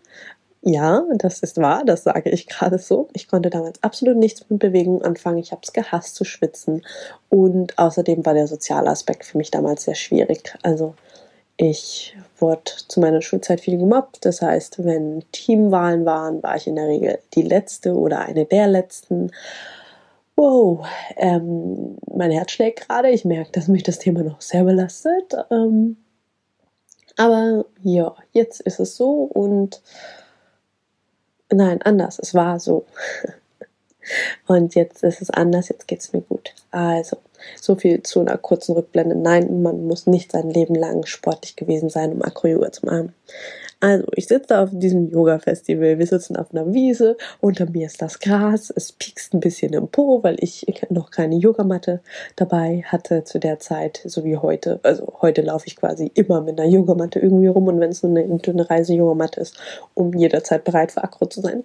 Ja, 0.70 1.06
das 1.16 1.40
ist 1.40 1.62
wahr, 1.62 1.84
das 1.86 2.04
sage 2.04 2.30
ich 2.30 2.46
gerade 2.46 2.78
so. 2.78 3.08
Ich 3.14 3.30
konnte 3.30 3.50
damals 3.50 3.82
absolut 3.84 4.18
nichts 4.18 4.50
mit 4.50 4.60
Bewegung 4.60 5.02
anfangen. 5.02 5.38
Ich 5.38 5.54
habe 5.54 5.62
es 5.64 5.72
gehasst 5.72 6.16
zu 6.16 6.26
schwitzen. 6.26 6.86
Und 7.30 7.80
außerdem 7.80 8.26
war 8.26 8.34
der 8.34 8.48
soziale 8.48 8.90
Aspekt 8.90 9.24
für 9.24 9.38
mich 9.38 9.50
damals 9.50 9.84
sehr 9.84 9.96
schwierig. 9.96 10.58
Also 10.64 10.94
ich 11.56 12.18
wurde 12.38 12.64
zu 12.90 13.00
meiner 13.00 13.22
Schulzeit 13.22 13.62
viel 13.62 13.78
gemobbt. 13.78 14.26
Das 14.26 14.42
heißt, 14.42 14.84
wenn 14.84 15.24
Teamwahlen 15.32 16.06
waren, 16.06 16.44
war 16.44 16.58
ich 16.58 16.68
in 16.68 16.76
der 16.76 16.90
Regel 16.90 17.20
die 17.34 17.44
letzte 17.44 17.94
oder 17.94 18.20
eine 18.20 18.44
der 18.44 18.68
letzten. 18.68 19.32
Wow, 20.36 20.86
ähm, 21.16 21.96
mein 22.14 22.32
Herz 22.32 22.52
schlägt 22.52 22.90
gerade. 22.90 23.10
Ich 23.10 23.24
merke, 23.24 23.54
dass 23.54 23.70
mich 23.70 23.84
das 23.84 24.00
Thema 24.00 24.22
noch 24.22 24.42
sehr 24.42 24.66
belastet. 24.66 25.34
Ähm, 25.50 25.96
aber 27.16 27.64
ja, 27.84 28.16
jetzt 28.34 28.60
ist 28.60 28.82
es 28.82 28.98
so 28.98 29.14
und 29.14 29.82
Nein, 31.52 31.82
anders. 31.82 32.20
Es 32.20 32.34
war 32.34 32.60
so. 32.60 32.86
Und 34.48 34.76
jetzt 34.76 35.04
ist 35.04 35.22
es 35.22 35.30
anders, 35.30 35.68
jetzt 35.68 35.88
geht 35.88 36.00
es 36.00 36.14
mir 36.14 36.22
gut. 36.22 36.54
Also, 36.72 37.18
so 37.60 37.76
viel 37.76 38.04
zu 38.04 38.22
einer 38.22 38.38
kurzen 38.38 38.74
Rückblende. 38.74 39.16
Nein, 39.16 39.62
man 39.62 39.86
muss 39.86 40.08
nicht 40.08 40.32
sein 40.32 40.50
Leben 40.50 40.76
lang 40.76 41.06
sportlich 41.06 41.56
gewesen 41.56 41.90
sein, 41.90 42.14
um 42.14 42.22
Acro-Yoga 42.22 42.72
zu 42.72 42.86
machen. 42.86 43.14
Also, 43.80 44.08
ich 44.16 44.28
sitze 44.28 44.58
auf 44.58 44.72
diesem 44.74 45.12
Yoga-Festival. 45.12 46.00
Wir 46.00 46.08
sitzen 46.08 46.36
auf 46.36 46.52
einer 46.52 46.74
Wiese. 46.74 47.16
Unter 47.42 47.70
mir 47.70 47.86
ist 47.86 48.02
das 48.02 48.20
Gras. 48.20 48.74
Es 48.76 48.92
piekst 48.92 49.36
ein 49.36 49.40
bisschen 49.40 49.72
im 49.74 49.88
Po, 49.88 50.24
weil 50.24 50.38
ich 50.40 50.66
noch 50.90 51.12
keine 51.12 51.36
Yogamatte 51.36 52.02
dabei 52.36 52.84
hatte 52.88 53.24
zu 53.24 53.40
der 53.40 53.60
Zeit, 53.60 54.02
so 54.04 54.24
wie 54.24 54.36
heute. 54.36 54.80
Also, 54.82 55.14
heute 55.22 55.44
laufe 55.44 55.68
ich 55.68 55.76
quasi 55.76 56.12
immer 56.16 56.42
mit 56.42 56.60
einer 56.60 56.68
Yogamatte 56.68 57.20
irgendwie 57.20 57.48
rum. 57.48 57.68
Und 57.68 57.80
wenn 57.80 57.92
es 57.92 58.02
nur 58.02 58.18
eine 58.18 58.40
dünne 58.40 58.68
Reise-Yogamatte 58.68 59.42
ist, 59.42 59.56
um 59.94 60.12
jederzeit 60.14 60.64
bereit 60.64 60.92
für 60.92 61.04
Akro 61.04 61.28
zu 61.28 61.42
sein. 61.42 61.64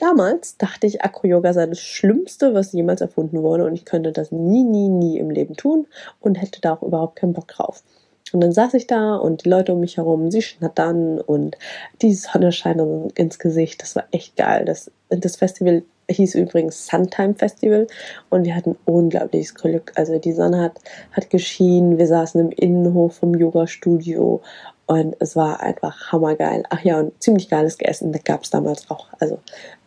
Damals 0.00 0.56
dachte 0.56 0.88
ich, 0.88 1.02
Akro-Yoga 1.02 1.52
sei 1.52 1.66
das 1.66 1.78
Schlimmste, 1.78 2.52
was 2.54 2.72
jemals 2.72 3.00
erfunden 3.00 3.44
wurde. 3.44 3.64
Und 3.64 3.74
ich 3.74 3.84
könnte 3.84 4.10
das 4.10 4.32
nie, 4.32 4.64
nie, 4.64 4.88
nie 4.88 5.18
im 5.18 5.30
Leben 5.30 5.56
tun 5.56 5.86
und 6.20 6.34
hätte 6.34 6.60
da 6.60 6.74
auch 6.74 6.82
überhaupt 6.82 7.14
keinen 7.14 7.32
Bock 7.32 7.46
drauf. 7.46 7.84
Und 8.32 8.40
dann 8.40 8.52
saß 8.52 8.74
ich 8.74 8.86
da 8.86 9.16
und 9.16 9.44
die 9.44 9.48
Leute 9.48 9.72
um 9.74 9.80
mich 9.80 9.96
herum, 9.96 10.30
sie 10.30 10.42
schnattern 10.42 11.20
und 11.20 11.56
die 12.02 12.14
Sonne 12.14 12.52
scheint 12.52 12.80
ins 13.18 13.38
Gesicht. 13.38 13.82
Das 13.82 13.94
war 13.96 14.04
echt 14.10 14.36
geil. 14.36 14.64
Das, 14.64 14.90
das 15.08 15.36
Festival 15.36 15.82
hieß 16.08 16.34
übrigens 16.34 16.86
Suntime 16.86 17.34
Festival 17.34 17.86
und 18.30 18.44
wir 18.44 18.54
hatten 18.54 18.76
unglaubliches 18.84 19.54
Glück. 19.54 19.92
Also 19.94 20.18
die 20.18 20.32
Sonne 20.32 20.60
hat, 20.60 20.80
hat 21.12 21.30
geschienen, 21.30 21.98
wir 21.98 22.06
saßen 22.06 22.40
im 22.40 22.50
Innenhof 22.50 23.16
vom 23.16 23.34
Yoga-Studio 23.34 24.42
und 24.86 25.16
es 25.18 25.34
war 25.36 25.60
einfach 25.60 26.12
hammergeil. 26.12 26.64
Ach 26.68 26.80
ja, 26.82 27.00
und 27.00 27.22
ziemlich 27.22 27.48
geiles 27.48 27.78
Essen, 27.80 28.12
gab 28.24 28.44
es 28.44 28.50
damals 28.50 28.90
auch. 28.90 29.06
Also 29.18 29.38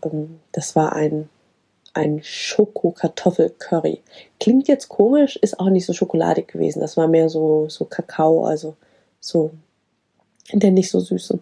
ähm, 0.04 0.40
das 0.52 0.76
war 0.76 0.94
ein 0.94 1.30
ein 1.98 2.22
Schoko-Kartoffel-Curry. 2.24 4.02
Klingt 4.40 4.68
jetzt 4.68 4.88
komisch, 4.88 5.36
ist 5.38 5.60
auch 5.60 5.70
nicht 5.70 5.86
so 5.86 5.94
schokoladig 5.94 6.48
gewesen. 6.48 6.80
Das 6.80 6.96
war 6.96 7.08
mehr 7.08 7.30
so, 7.30 7.68
so 7.70 7.86
Kakao, 7.86 8.46
also 8.46 8.76
so 9.20 9.52
der 10.54 10.72
nicht 10.72 10.90
so 10.90 11.00
süße. 11.00 11.40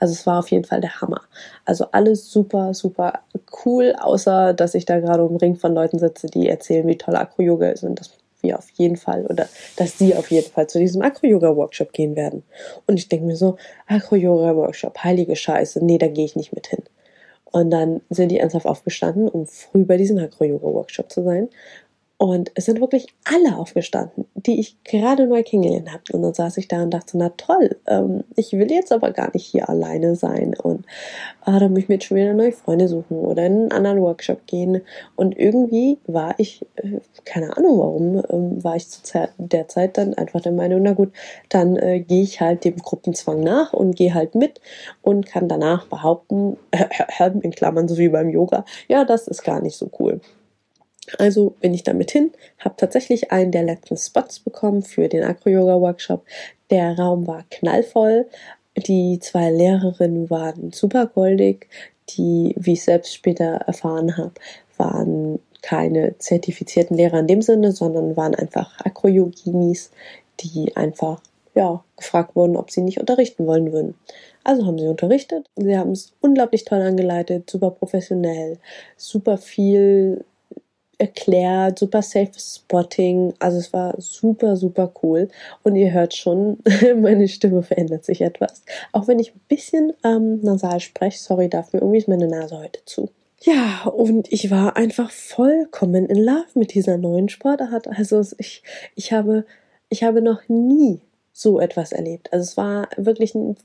Also 0.00 0.12
es 0.12 0.26
war 0.26 0.38
auf 0.38 0.50
jeden 0.50 0.64
Fall 0.64 0.80
der 0.80 1.00
Hammer. 1.00 1.20
Also 1.64 1.86
alles 1.92 2.30
super, 2.30 2.74
super 2.74 3.20
cool, 3.64 3.94
außer 3.98 4.54
dass 4.54 4.74
ich 4.74 4.84
da 4.84 5.00
gerade 5.00 5.24
im 5.24 5.36
Ring 5.36 5.56
von 5.56 5.74
Leuten 5.74 5.98
sitze, 5.98 6.28
die 6.28 6.48
erzählen, 6.48 6.86
wie 6.86 6.96
toll 6.96 7.16
Acro-Yoga 7.16 7.68
ist 7.68 7.82
und 7.84 7.98
dass 8.00 8.10
wir 8.40 8.58
auf 8.58 8.70
jeden 8.70 8.96
Fall 8.96 9.26
oder 9.26 9.48
dass 9.76 9.98
sie 9.98 10.14
auf 10.14 10.30
jeden 10.30 10.50
Fall 10.50 10.68
zu 10.68 10.78
diesem 10.78 11.02
Acro-Yoga-Workshop 11.02 11.92
gehen 11.92 12.14
werden. 12.14 12.44
Und 12.86 12.96
ich 12.96 13.08
denke 13.08 13.26
mir 13.26 13.36
so, 13.36 13.56
Acro-Yoga-Workshop, 13.86 15.02
heilige 15.02 15.34
Scheiße, 15.34 15.84
nee, 15.84 15.98
da 15.98 16.06
gehe 16.06 16.24
ich 16.24 16.36
nicht 16.36 16.54
mit 16.54 16.68
hin. 16.68 16.82
Und 17.50 17.70
dann 17.70 18.02
sind 18.10 18.30
die 18.30 18.38
ernsthaft 18.38 18.66
aufgestanden, 18.66 19.28
um 19.28 19.46
früh 19.46 19.84
bei 19.84 19.96
diesem 19.96 20.18
Acro-Yoga-Workshop 20.18 21.10
zu 21.10 21.22
sein. 21.22 21.48
Und 22.20 22.50
es 22.56 22.64
sind 22.64 22.80
wirklich 22.80 23.06
alle 23.24 23.56
aufgestanden, 23.56 24.24
die 24.34 24.58
ich 24.58 24.82
gerade 24.82 25.28
neu 25.28 25.44
kennengelernt 25.44 25.92
habe. 25.92 26.02
Und 26.12 26.22
dann 26.22 26.34
saß 26.34 26.56
ich 26.56 26.66
da 26.66 26.82
und 26.82 26.90
dachte, 26.90 27.16
na 27.16 27.28
toll, 27.36 27.76
ähm, 27.86 28.24
ich 28.34 28.52
will 28.52 28.72
jetzt 28.72 28.90
aber 28.90 29.12
gar 29.12 29.30
nicht 29.32 29.46
hier 29.46 29.68
alleine 29.68 30.16
sein. 30.16 30.56
Und 30.60 30.84
ah, 31.42 31.60
dann 31.60 31.70
muss 31.70 31.82
ich 31.82 31.88
mir 31.88 31.94
jetzt 31.94 32.06
schon 32.06 32.16
wieder 32.16 32.34
neue 32.34 32.50
Freunde 32.50 32.88
suchen 32.88 33.18
oder 33.18 33.46
in 33.46 33.52
einen 33.52 33.72
anderen 33.72 34.00
Workshop 34.00 34.48
gehen. 34.48 34.82
Und 35.14 35.38
irgendwie 35.38 35.98
war 36.08 36.34
ich, 36.38 36.66
äh, 36.74 36.98
keine 37.24 37.56
Ahnung 37.56 37.78
warum, 37.78 38.22
ähm, 38.30 38.64
war 38.64 38.74
ich 38.74 38.88
zu 38.88 39.28
der 39.38 39.68
Zeit 39.68 39.96
dann 39.96 40.14
einfach 40.14 40.40
der 40.40 40.50
Meinung, 40.50 40.82
na 40.82 40.94
gut, 40.94 41.12
dann 41.50 41.76
äh, 41.76 42.00
gehe 42.00 42.22
ich 42.22 42.40
halt 42.40 42.64
dem 42.64 42.78
Gruppenzwang 42.78 43.44
nach 43.44 43.72
und 43.72 43.94
gehe 43.94 44.12
halt 44.12 44.34
mit 44.34 44.60
und 45.02 45.24
kann 45.24 45.46
danach 45.46 45.86
behaupten, 45.86 46.56
äh, 46.72 47.30
in 47.42 47.52
Klammern 47.52 47.86
so 47.86 47.96
wie 47.96 48.08
beim 48.08 48.28
Yoga, 48.28 48.64
ja, 48.88 49.04
das 49.04 49.28
ist 49.28 49.44
gar 49.44 49.62
nicht 49.62 49.76
so 49.76 49.88
cool. 50.00 50.20
Also 51.16 51.54
bin 51.60 51.74
ich 51.74 51.84
damit 51.84 52.10
hin, 52.10 52.32
habe 52.58 52.74
tatsächlich 52.76 53.32
einen 53.32 53.52
der 53.52 53.62
letzten 53.62 53.96
Spots 53.96 54.40
bekommen 54.40 54.82
für 54.82 55.08
den 55.08 55.24
Acro-Yoga-Workshop. 55.24 56.24
Der 56.70 56.98
Raum 56.98 57.26
war 57.26 57.44
knallvoll. 57.50 58.26
Die 58.76 59.18
zwei 59.20 59.50
Lehrerinnen 59.50 60.28
waren 60.30 60.72
super 60.72 61.06
goldig. 61.06 61.68
Die, 62.10 62.54
wie 62.56 62.74
ich 62.74 62.84
selbst 62.84 63.14
später 63.14 63.62
erfahren 63.66 64.16
habe, 64.16 64.32
waren 64.76 65.40
keine 65.62 66.16
zertifizierten 66.18 66.96
Lehrer 66.96 67.20
in 67.20 67.26
dem 67.26 67.42
Sinne, 67.42 67.72
sondern 67.72 68.16
waren 68.16 68.34
einfach 68.34 68.78
Acro-Yoginis, 68.84 69.90
die 70.40 70.76
einfach 70.76 71.20
ja, 71.54 71.82
gefragt 71.96 72.36
wurden, 72.36 72.56
ob 72.56 72.70
sie 72.70 72.82
nicht 72.82 73.00
unterrichten 73.00 73.46
wollen 73.46 73.72
würden. 73.72 73.94
Also 74.44 74.64
haben 74.64 74.78
sie 74.78 74.86
unterrichtet. 74.86 75.46
Sie 75.56 75.76
haben 75.76 75.90
es 75.90 76.12
unglaublich 76.20 76.64
toll 76.64 76.80
angeleitet, 76.80 77.50
super 77.50 77.70
professionell, 77.72 78.58
super 78.96 79.38
viel 79.38 80.24
erklärt, 80.98 81.78
super 81.78 82.02
safe 82.02 82.32
Spotting. 82.36 83.32
Also 83.38 83.58
es 83.58 83.72
war 83.72 83.94
super, 83.98 84.56
super 84.56 84.92
cool. 85.02 85.28
Und 85.62 85.76
ihr 85.76 85.92
hört 85.92 86.14
schon, 86.14 86.58
meine 87.00 87.28
Stimme 87.28 87.62
verändert 87.62 88.04
sich 88.04 88.20
etwas. 88.20 88.62
Auch 88.92 89.08
wenn 89.08 89.18
ich 89.18 89.34
ein 89.34 89.40
bisschen 89.48 89.92
ähm, 90.04 90.40
nasal 90.42 90.80
spreche, 90.80 91.18
sorry 91.18 91.48
dafür, 91.48 91.80
irgendwie 91.80 91.98
ist 91.98 92.08
meine 92.08 92.28
Nase 92.28 92.58
heute 92.58 92.84
zu. 92.84 93.08
Ja, 93.40 93.84
und 93.84 94.32
ich 94.32 94.50
war 94.50 94.76
einfach 94.76 95.12
vollkommen 95.12 96.06
in 96.06 96.18
Love 96.18 96.48
mit 96.54 96.74
dieser 96.74 96.98
neuen 96.98 97.28
Sportart. 97.28 97.86
Also 97.86 98.20
ich, 98.38 98.64
ich 98.96 99.12
habe, 99.12 99.44
ich 99.88 100.02
habe 100.02 100.20
noch 100.20 100.48
nie 100.48 101.00
so 101.32 101.60
etwas 101.60 101.92
erlebt. 101.92 102.32
Also 102.32 102.42
es 102.42 102.56
war 102.56 102.88
wirklich 102.96 103.36
ein 103.36 103.56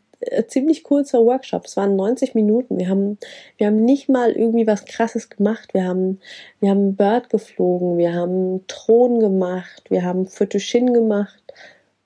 ziemlich 0.47 0.83
kurzer 0.83 1.25
Workshop. 1.25 1.65
Es 1.65 1.77
waren 1.77 1.95
90 1.95 2.35
Minuten. 2.35 2.77
Wir 2.77 2.89
haben, 2.89 3.17
wir 3.57 3.67
haben 3.67 3.83
nicht 3.83 4.09
mal 4.09 4.31
irgendwie 4.31 4.67
was 4.67 4.85
krasses 4.85 5.29
gemacht. 5.29 5.73
Wir 5.73 5.85
haben, 5.85 6.19
wir 6.59 6.69
haben 6.69 6.95
Bird 6.95 7.29
geflogen, 7.29 7.97
wir 7.97 8.13
haben 8.13 8.65
Thron 8.67 9.19
gemacht, 9.19 9.83
wir 9.89 10.03
haben 10.03 10.27
Fotoshin 10.27 10.93
gemacht 10.93 11.41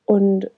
und 0.06 0.50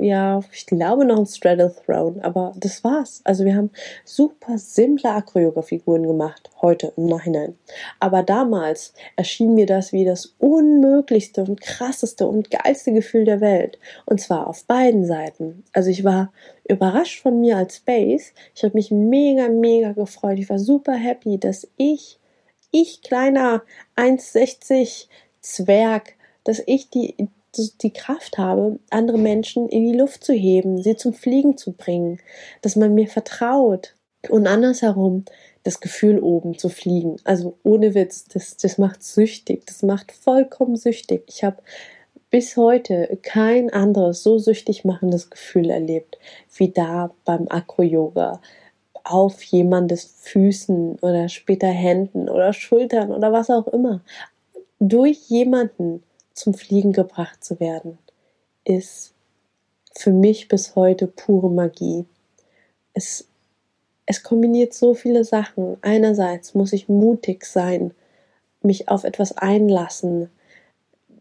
ja, 0.00 0.40
ich 0.52 0.66
glaube 0.66 1.04
noch 1.04 1.18
ein 1.18 1.26
Straddle 1.26 1.74
Throne, 1.84 2.22
aber 2.24 2.52
das 2.56 2.82
war's. 2.82 3.20
Also 3.24 3.44
wir 3.44 3.54
haben 3.54 3.70
super 4.04 4.58
simple 4.58 5.10
Acro-Yoga-Figuren 5.10 6.04
gemacht, 6.04 6.50
heute 6.60 6.92
im 6.96 7.06
Nachhinein. 7.06 7.56
Aber 7.98 8.22
damals 8.22 8.94
erschien 9.16 9.54
mir 9.54 9.66
das 9.66 9.92
wie 9.92 10.04
das 10.04 10.34
unmöglichste 10.38 11.42
und 11.42 11.60
krasseste 11.60 12.26
und 12.26 12.50
geilste 12.50 12.92
Gefühl 12.92 13.24
der 13.24 13.40
Welt. 13.40 13.78
Und 14.06 14.20
zwar 14.20 14.46
auf 14.46 14.64
beiden 14.64 15.04
Seiten. 15.04 15.64
Also 15.72 15.90
ich 15.90 16.04
war 16.04 16.32
überrascht 16.68 17.22
von 17.22 17.40
mir 17.40 17.56
als 17.56 17.76
Space. 17.76 18.32
Ich 18.54 18.62
habe 18.62 18.74
mich 18.74 18.90
mega, 18.90 19.48
mega 19.48 19.92
gefreut. 19.92 20.38
Ich 20.38 20.48
war 20.48 20.58
super 20.58 20.94
happy, 20.94 21.38
dass 21.38 21.68
ich, 21.76 22.18
ich 22.70 23.02
kleiner 23.02 23.62
1,60 23.96 25.06
Zwerg, 25.40 26.14
dass 26.44 26.62
ich 26.66 26.90
die 26.90 27.16
die 27.56 27.92
Kraft 27.92 28.38
habe, 28.38 28.78
andere 28.90 29.18
Menschen 29.18 29.68
in 29.68 29.86
die 29.92 29.98
Luft 29.98 30.24
zu 30.24 30.32
heben, 30.32 30.82
sie 30.82 30.96
zum 30.96 31.12
Fliegen 31.12 31.56
zu 31.56 31.72
bringen, 31.72 32.20
dass 32.62 32.76
man 32.76 32.94
mir 32.94 33.08
vertraut 33.08 33.96
und 34.28 34.46
andersherum 34.46 35.24
das 35.62 35.80
Gefühl 35.80 36.18
oben 36.20 36.58
zu 36.58 36.68
fliegen. 36.68 37.16
Also 37.24 37.58
ohne 37.62 37.94
Witz, 37.94 38.24
das, 38.24 38.56
das 38.56 38.78
macht 38.78 39.02
süchtig, 39.02 39.66
das 39.66 39.82
macht 39.82 40.12
vollkommen 40.12 40.76
süchtig. 40.76 41.24
Ich 41.26 41.44
habe 41.44 41.58
bis 42.30 42.56
heute 42.56 43.18
kein 43.22 43.70
anderes 43.70 44.22
so 44.22 44.38
süchtig 44.38 44.84
machendes 44.84 45.30
Gefühl 45.30 45.68
erlebt 45.70 46.18
wie 46.54 46.70
da 46.70 47.10
beim 47.24 47.46
Acro-Yoga 47.48 48.40
auf 49.04 49.42
jemandes 49.42 50.04
Füßen 50.20 50.98
oder 51.00 51.28
später 51.28 51.66
Händen 51.66 52.28
oder 52.28 52.52
Schultern 52.52 53.10
oder 53.10 53.32
was 53.32 53.50
auch 53.50 53.66
immer. 53.68 54.02
Durch 54.78 55.28
jemanden 55.28 56.02
zum 56.40 56.54
Fliegen 56.54 56.92
gebracht 56.92 57.44
zu 57.44 57.60
werden, 57.60 57.98
ist 58.64 59.12
für 59.94 60.12
mich 60.12 60.48
bis 60.48 60.74
heute 60.74 61.06
pure 61.06 61.50
Magie. 61.50 62.06
Es, 62.94 63.28
es 64.06 64.22
kombiniert 64.22 64.72
so 64.72 64.94
viele 64.94 65.24
Sachen. 65.24 65.76
Einerseits 65.82 66.54
muss 66.54 66.72
ich 66.72 66.88
mutig 66.88 67.44
sein, 67.44 67.92
mich 68.62 68.88
auf 68.88 69.04
etwas 69.04 69.36
einlassen, 69.36 70.30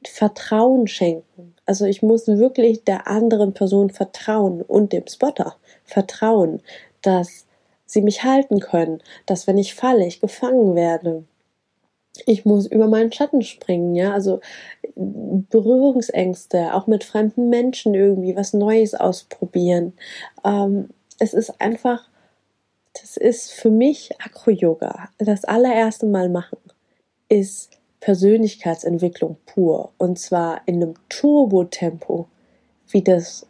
Vertrauen 0.05 0.87
schenken. 0.87 1.55
Also 1.65 1.85
ich 1.85 2.01
muss 2.01 2.27
wirklich 2.27 2.85
der 2.85 3.07
anderen 3.07 3.53
Person 3.53 3.89
vertrauen 3.89 4.61
und 4.61 4.93
dem 4.93 5.07
Spotter 5.07 5.57
vertrauen, 5.83 6.61
dass 7.01 7.45
sie 7.85 8.01
mich 8.01 8.23
halten 8.23 8.61
können, 8.61 9.01
dass 9.25 9.47
wenn 9.47 9.57
ich 9.57 9.75
falle, 9.75 10.05
ich 10.05 10.21
gefangen 10.21 10.75
werde, 10.75 11.25
ich 12.25 12.45
muss 12.45 12.67
über 12.67 12.87
meinen 12.87 13.11
Schatten 13.11 13.41
springen, 13.41 13.95
ja, 13.95 14.13
also 14.13 14.41
Berührungsängste, 14.95 16.73
auch 16.73 16.87
mit 16.87 17.03
fremden 17.03 17.49
Menschen 17.49 17.93
irgendwie 17.93 18.35
was 18.35 18.53
Neues 18.53 18.95
ausprobieren. 18.95 19.93
Ähm, 20.43 20.89
es 21.19 21.33
ist 21.33 21.59
einfach, 21.61 22.07
das 22.93 23.17
ist 23.17 23.51
für 23.51 23.69
mich 23.69 24.11
Acro-Yoga. 24.19 25.09
Das 25.17 25.45
allererste 25.45 26.05
Mal 26.05 26.29
machen 26.29 26.57
ist 27.27 27.71
Persönlichkeitsentwicklung 27.99 29.37
pur 29.45 29.91
und 29.97 30.17
zwar 30.17 30.61
in 30.65 30.75
einem 30.75 30.93
Turbo-Tempo, 31.09 32.27
wie 32.89 33.03
das, 33.03 33.45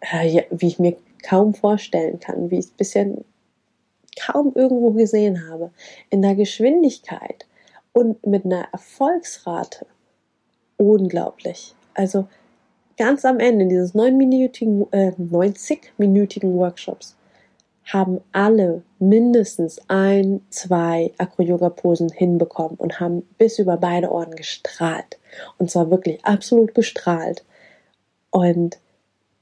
äh, 0.00 0.44
wie 0.50 0.68
ich 0.68 0.78
mir 0.78 0.96
kaum 1.22 1.54
vorstellen 1.54 2.20
kann, 2.20 2.50
wie 2.50 2.58
ich 2.58 2.66
es 2.66 2.70
bisher 2.70 3.06
kaum 4.18 4.52
irgendwo 4.54 4.90
gesehen 4.92 5.48
habe. 5.48 5.70
In 6.10 6.22
der 6.22 6.34
Geschwindigkeit, 6.34 7.46
und 7.92 8.26
mit 8.26 8.44
einer 8.44 8.68
Erfolgsrate 8.72 9.86
unglaublich. 10.76 11.74
Also 11.94 12.28
ganz 12.96 13.24
am 13.24 13.38
Ende 13.38 13.66
dieses 13.66 13.94
9-minütigen, 13.94 14.86
äh, 14.92 15.12
90-minütigen 15.18 16.54
Workshops 16.54 17.16
haben 17.92 18.20
alle 18.32 18.82
mindestens 18.98 19.80
ein, 19.88 20.40
zwei 20.50 21.12
Acro-Yoga-Posen 21.18 22.10
hinbekommen 22.10 22.76
und 22.76 23.00
haben 23.00 23.22
bis 23.36 23.58
über 23.58 23.76
beide 23.76 24.10
Ohren 24.10 24.36
gestrahlt. 24.36 25.18
Und 25.58 25.70
zwar 25.70 25.90
wirklich 25.90 26.24
absolut 26.24 26.74
gestrahlt. 26.74 27.44
Und 28.30 28.78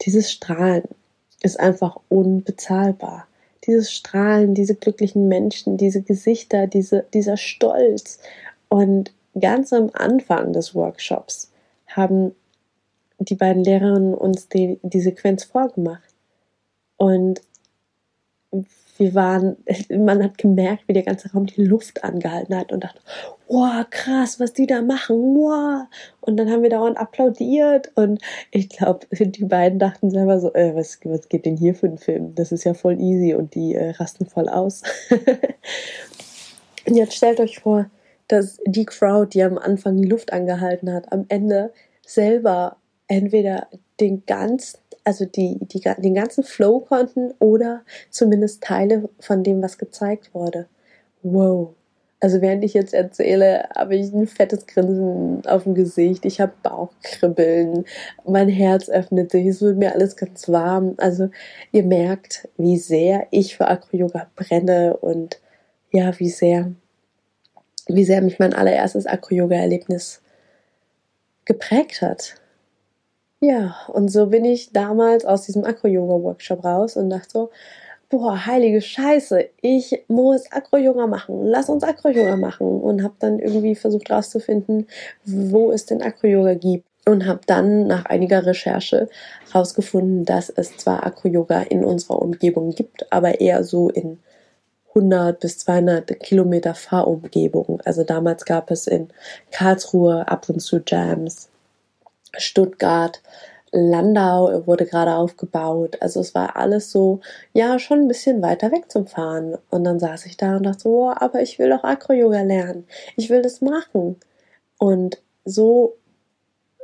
dieses 0.03 0.33
Strahlen 0.33 0.85
ist 1.43 1.61
einfach 1.61 1.99
unbezahlbar 2.09 3.28
dieses 3.67 3.93
Strahlen, 3.93 4.55
diese 4.55 4.75
glücklichen 4.75 5.29
Menschen, 5.29 5.77
diese 5.77 6.03
Gesichter, 6.03 6.67
diese, 6.67 7.05
dieser 7.13 7.37
Stolz. 7.37 8.19
Und 8.69 9.13
ganz 9.39 9.73
am 9.73 9.91
Anfang 9.93 10.53
des 10.53 10.75
Workshops 10.75 11.51
haben 11.87 12.35
die 13.19 13.35
beiden 13.35 13.65
Lehrerinnen 13.65 14.15
uns 14.15 14.49
die, 14.49 14.79
die 14.83 15.01
Sequenz 15.01 15.45
vorgemacht. 15.45 16.15
Und 16.97 17.41
wir 18.99 19.15
waren, 19.15 19.57
man 19.91 20.23
hat 20.23 20.39
gemerkt, 20.39 20.85
wie 20.87 20.93
der 20.93 21.03
ganze 21.03 21.33
Raum 21.33 21.47
die 21.47 21.65
Luft 21.65 22.05
angehalten 22.05 22.57
hat 22.57 22.73
und 22.73 22.85
dachte, 22.85 23.01
wow, 23.49 23.85
krass, 23.89 24.39
was 24.41 24.53
die 24.53 24.67
da 24.67 24.83
machen, 24.83 25.17
wow. 25.17 25.87
Und 26.21 26.37
dann 26.37 26.51
haben 26.51 26.63
wir 26.63 26.71
dauernd 26.71 26.99
applaudiert 26.99 27.91
und 27.95 28.21
ich 28.51 28.69
glaube, 28.69 29.07
die 29.11 29.45
beiden 29.45 29.79
dachten 29.79 30.11
selber 30.11 30.41
so, 30.41 30.53
äh, 30.55 30.75
was, 30.75 30.99
was 31.05 31.29
geht 31.29 31.47
denn 31.47 31.57
hier 31.57 31.75
für 31.75 31.87
ein 31.87 31.99
Film? 31.99 32.35
Das 32.35 32.53
ist 32.53 32.65
ja 32.65 32.75
voll 32.75 33.01
easy 33.01 33.35
und 33.35 33.55
die 33.55 33.75
äh, 33.75 33.91
rasten 33.91 34.27
voll 34.27 34.49
aus. 34.49 34.83
und 36.87 36.95
jetzt 36.95 37.15
stellt 37.15 37.41
euch 37.41 37.61
vor, 37.61 37.87
dass 38.29 38.59
die 38.67 38.85
Crowd, 38.85 39.31
die 39.33 39.43
am 39.43 39.57
Anfang 39.57 39.97
die 39.97 40.09
Luft 40.09 40.33
angehalten 40.33 40.93
hat, 40.93 41.11
am 41.13 41.25
Ende 41.29 41.73
selber 42.07 42.77
entweder 43.07 43.69
den 44.01 44.25
ganzen 44.27 44.79
also 45.09 45.25
die, 45.25 45.59
die, 45.63 45.81
den 45.81 46.15
ganzen 46.15 46.45
Flow 46.45 46.81
konnten 46.81 47.33
oder 47.39 47.81
zumindest 48.11 48.63
Teile 48.63 49.09
von 49.19 49.43
dem, 49.43 49.63
was 49.63 49.79
gezeigt 49.79 50.35
wurde. 50.35 50.67
Wow. 51.23 51.71
Also 52.21 52.43
während 52.43 52.63
ich 52.63 52.75
jetzt 52.75 52.93
erzähle, 52.93 53.71
habe 53.75 53.97
ich 53.97 54.13
ein 54.13 54.27
fettes 54.27 54.67
Grinsen 54.67 55.47
auf 55.47 55.63
dem 55.63 55.75
Gesicht, 55.75 56.27
ich 56.27 56.43
habe 56.43 56.53
Bauchkribbeln, 56.63 57.87
mein 58.27 58.51
Herz 58.51 58.91
öffnet 58.91 59.31
sich, 59.31 59.47
es 59.47 59.63
wird 59.63 59.79
mir 59.79 59.95
alles 59.95 60.15
ganz 60.15 60.47
warm. 60.51 60.93
Also 60.99 61.31
ihr 61.73 61.85
merkt, 61.85 62.47
wie 62.59 62.77
sehr 62.77 63.29
ich 63.31 63.57
für 63.57 63.67
Acro-Yoga 63.67 64.31
brenne 64.37 64.95
und 64.99 65.41
ja, 65.91 66.19
wie 66.19 66.29
sehr, 66.29 66.71
wie 67.87 68.05
sehr 68.05 68.21
mich 68.21 68.39
mein 68.39 68.53
allererstes 68.53 69.07
Acro-Yoga-Erlebnis 69.07 70.21
geprägt 71.47 72.03
hat. 72.03 72.35
Ja, 73.41 73.77
und 73.89 74.09
so 74.09 74.27
bin 74.27 74.45
ich 74.45 74.73
damals 74.73 75.25
aus 75.25 75.43
diesem 75.43 75.65
Acro-Yoga-Workshop 75.65 76.65
raus 76.65 76.97
und 76.97 77.09
dachte 77.11 77.31
so, 77.31 77.51
boah, 78.09 78.47
heilige 78.47 78.81
Scheiße, 78.81 79.49
ich 79.61 80.05
muss 80.09 80.51
Acro-Yoga 80.51 81.07
machen, 81.07 81.45
lass 81.45 81.69
uns 81.69 81.85
Acro-Yoga 81.85 82.37
machen. 82.37 82.81
Und 82.81 83.03
habe 83.05 83.15
dann 83.21 83.39
irgendwie 83.39 83.75
versucht 83.77 84.11
rauszufinden, 84.11 84.89
wo 85.25 85.71
es 85.71 85.87
denn 85.87 86.03
Acro-Yoga 86.03 86.55
gibt. 86.55 86.85
Und 87.07 87.27
habe 87.27 87.41
dann 87.47 87.87
nach 87.87 88.05
einiger 88.05 88.45
Recherche 88.45 89.09
rausgefunden, 89.55 90.25
dass 90.27 90.51
es 90.51 90.77
zwar 90.77 91.07
Acro-Yoga 91.07 91.63
in 91.63 91.85
unserer 91.85 92.21
Umgebung 92.21 92.71
gibt, 92.73 93.11
aber 93.13 93.41
eher 93.41 93.65
so 93.65 93.89
in 93.89 94.19
100 94.89 95.41
bis 95.41 95.59
200 95.61 96.21
Kilometer 96.21 96.75
Fahrumgebung. 96.75 97.81
Also 97.85 98.05
damals 98.05 98.45
gab 98.45 98.71
es 98.71 98.87
in 98.87 99.09
Karlsruhe 99.53 100.29
ab 100.29 100.49
und 100.49 100.61
zu 100.61 100.81
Jams, 100.87 101.48
Stuttgart, 102.39 103.21
Landau 103.71 104.67
wurde 104.67 104.87
gerade 104.87 105.15
aufgebaut. 105.15 105.99
Also 106.01 106.21
es 106.21 106.35
war 106.35 106.57
alles 106.57 106.91
so, 106.91 107.21
ja, 107.53 107.79
schon 107.79 108.01
ein 108.01 108.09
bisschen 108.09 108.41
weiter 108.43 108.73
weg 108.73 108.91
zum 108.91 109.07
Fahren. 109.07 109.57
Und 109.71 109.85
dann 109.85 109.99
saß 109.99 110.27
ich 110.27 110.37
da 110.37 110.57
und 110.57 110.65
dachte 110.65 110.81
so, 110.83 110.91
oh, 110.91 111.13
aber 111.15 111.43
ich 111.43 111.59
will 111.59 111.71
doch 111.71 111.85
Acro-Yoga 111.85 112.43
lernen. 112.43 112.87
Ich 113.17 113.29
will 113.31 113.43
das 113.43 113.61
machen. 113.61 114.17
Und 114.79 115.21
so 115.45 115.97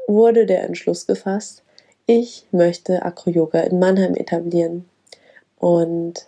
wurde 0.07 0.47
der 0.47 0.65
Entschluss 0.65 1.07
gefasst, 1.07 1.63
ich 2.07 2.47
möchte 2.51 3.03
Acro-Yoga 3.03 3.61
in 3.61 3.79
Mannheim 3.79 4.15
etablieren. 4.15 4.85
Und 5.57 6.27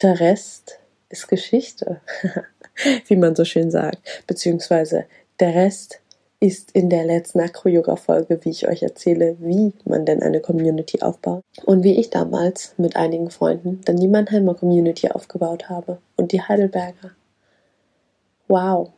der 0.00 0.20
Rest 0.20 0.78
ist 1.08 1.28
Geschichte, 1.28 2.00
wie 3.06 3.16
man 3.16 3.34
so 3.34 3.44
schön 3.44 3.70
sagt. 3.72 3.98
Beziehungsweise 4.28 5.06
der 5.40 5.54
Rest 5.54 6.01
ist 6.42 6.72
in 6.72 6.90
der 6.90 7.04
letzten 7.04 7.38
Acro-Yoga-Folge, 7.38 8.40
wie 8.42 8.50
ich 8.50 8.66
euch 8.66 8.82
erzähle, 8.82 9.36
wie 9.38 9.74
man 9.84 10.04
denn 10.04 10.24
eine 10.24 10.40
Community 10.40 11.00
aufbaut. 11.00 11.44
Und 11.64 11.84
wie 11.84 12.00
ich 12.00 12.10
damals 12.10 12.74
mit 12.78 12.96
einigen 12.96 13.30
Freunden 13.30 13.80
dann 13.84 13.96
die 13.96 14.08
Mannheimer 14.08 14.54
Community 14.54 15.08
aufgebaut 15.08 15.68
habe 15.68 15.98
und 16.16 16.32
die 16.32 16.42
Heidelberger. 16.42 17.12
Wow. 18.48 18.90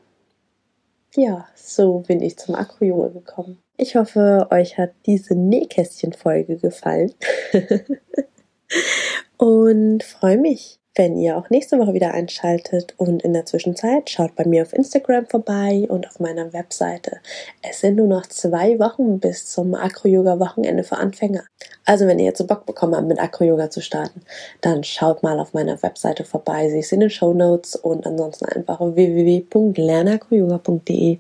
Ja, 1.14 1.46
so 1.54 1.98
bin 1.98 2.22
ich 2.22 2.38
zum 2.38 2.54
Acro-Yoga 2.54 3.08
gekommen. 3.08 3.58
Ich 3.76 3.94
hoffe, 3.94 4.48
euch 4.50 4.78
hat 4.78 4.92
diese 5.04 5.34
Nähkästchen-Folge 5.34 6.56
gefallen. 6.56 7.12
und 9.36 10.02
freue 10.02 10.38
mich, 10.38 10.80
wenn 10.94 11.16
ihr 11.16 11.36
auch 11.36 11.50
nächste 11.50 11.78
Woche 11.78 11.94
wieder 11.94 12.14
einschaltet. 12.14 12.94
Und 12.96 13.22
in 13.22 13.32
der 13.32 13.46
Zwischenzeit 13.46 14.10
schaut 14.10 14.36
bei 14.36 14.46
mir 14.46 14.62
auf 14.62 14.72
Instagram 14.72 15.26
vorbei 15.26 15.86
und 15.88 16.06
auf 16.06 16.20
meiner 16.20 16.52
Webseite. 16.52 17.18
Es 17.62 17.80
sind 17.80 17.96
nur 17.96 18.06
noch 18.06 18.26
zwei 18.26 18.78
Wochen 18.78 19.18
bis 19.18 19.50
zum 19.50 19.74
Acro-Yoga-Wochenende 19.74 20.84
für 20.84 20.98
Anfänger. 20.98 21.42
Also 21.84 22.06
wenn 22.06 22.18
ihr 22.18 22.26
jetzt 22.26 22.38
so 22.38 22.46
Bock 22.46 22.66
bekommen 22.66 22.94
habt, 22.94 23.08
mit 23.08 23.20
Acro-Yoga 23.20 23.70
zu 23.70 23.82
starten, 23.82 24.22
dann 24.60 24.84
schaut 24.84 25.22
mal 25.22 25.40
auf 25.40 25.52
meiner 25.52 25.82
Webseite 25.82 26.24
vorbei. 26.24 26.70
Sie 26.70 26.78
ist 26.78 26.92
in 26.92 27.00
den 27.00 27.10
Show 27.10 27.34
Notes 27.34 27.76
und 27.76 28.06
ansonsten 28.06 28.46
einfach 28.46 28.80
www.lernacroyoga.de 28.80 31.18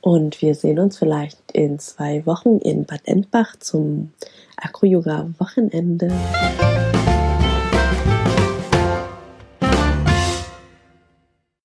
und 0.00 0.40
wir 0.42 0.54
sehen 0.54 0.78
uns 0.78 0.98
vielleicht 0.98 1.38
in 1.52 1.78
zwei 1.78 2.26
Wochen 2.26 2.58
in 2.58 2.84
Bad 2.84 3.00
Endbach 3.04 3.56
zum 3.58 4.12
Acro-Yoga-Wochenende. 4.56 6.12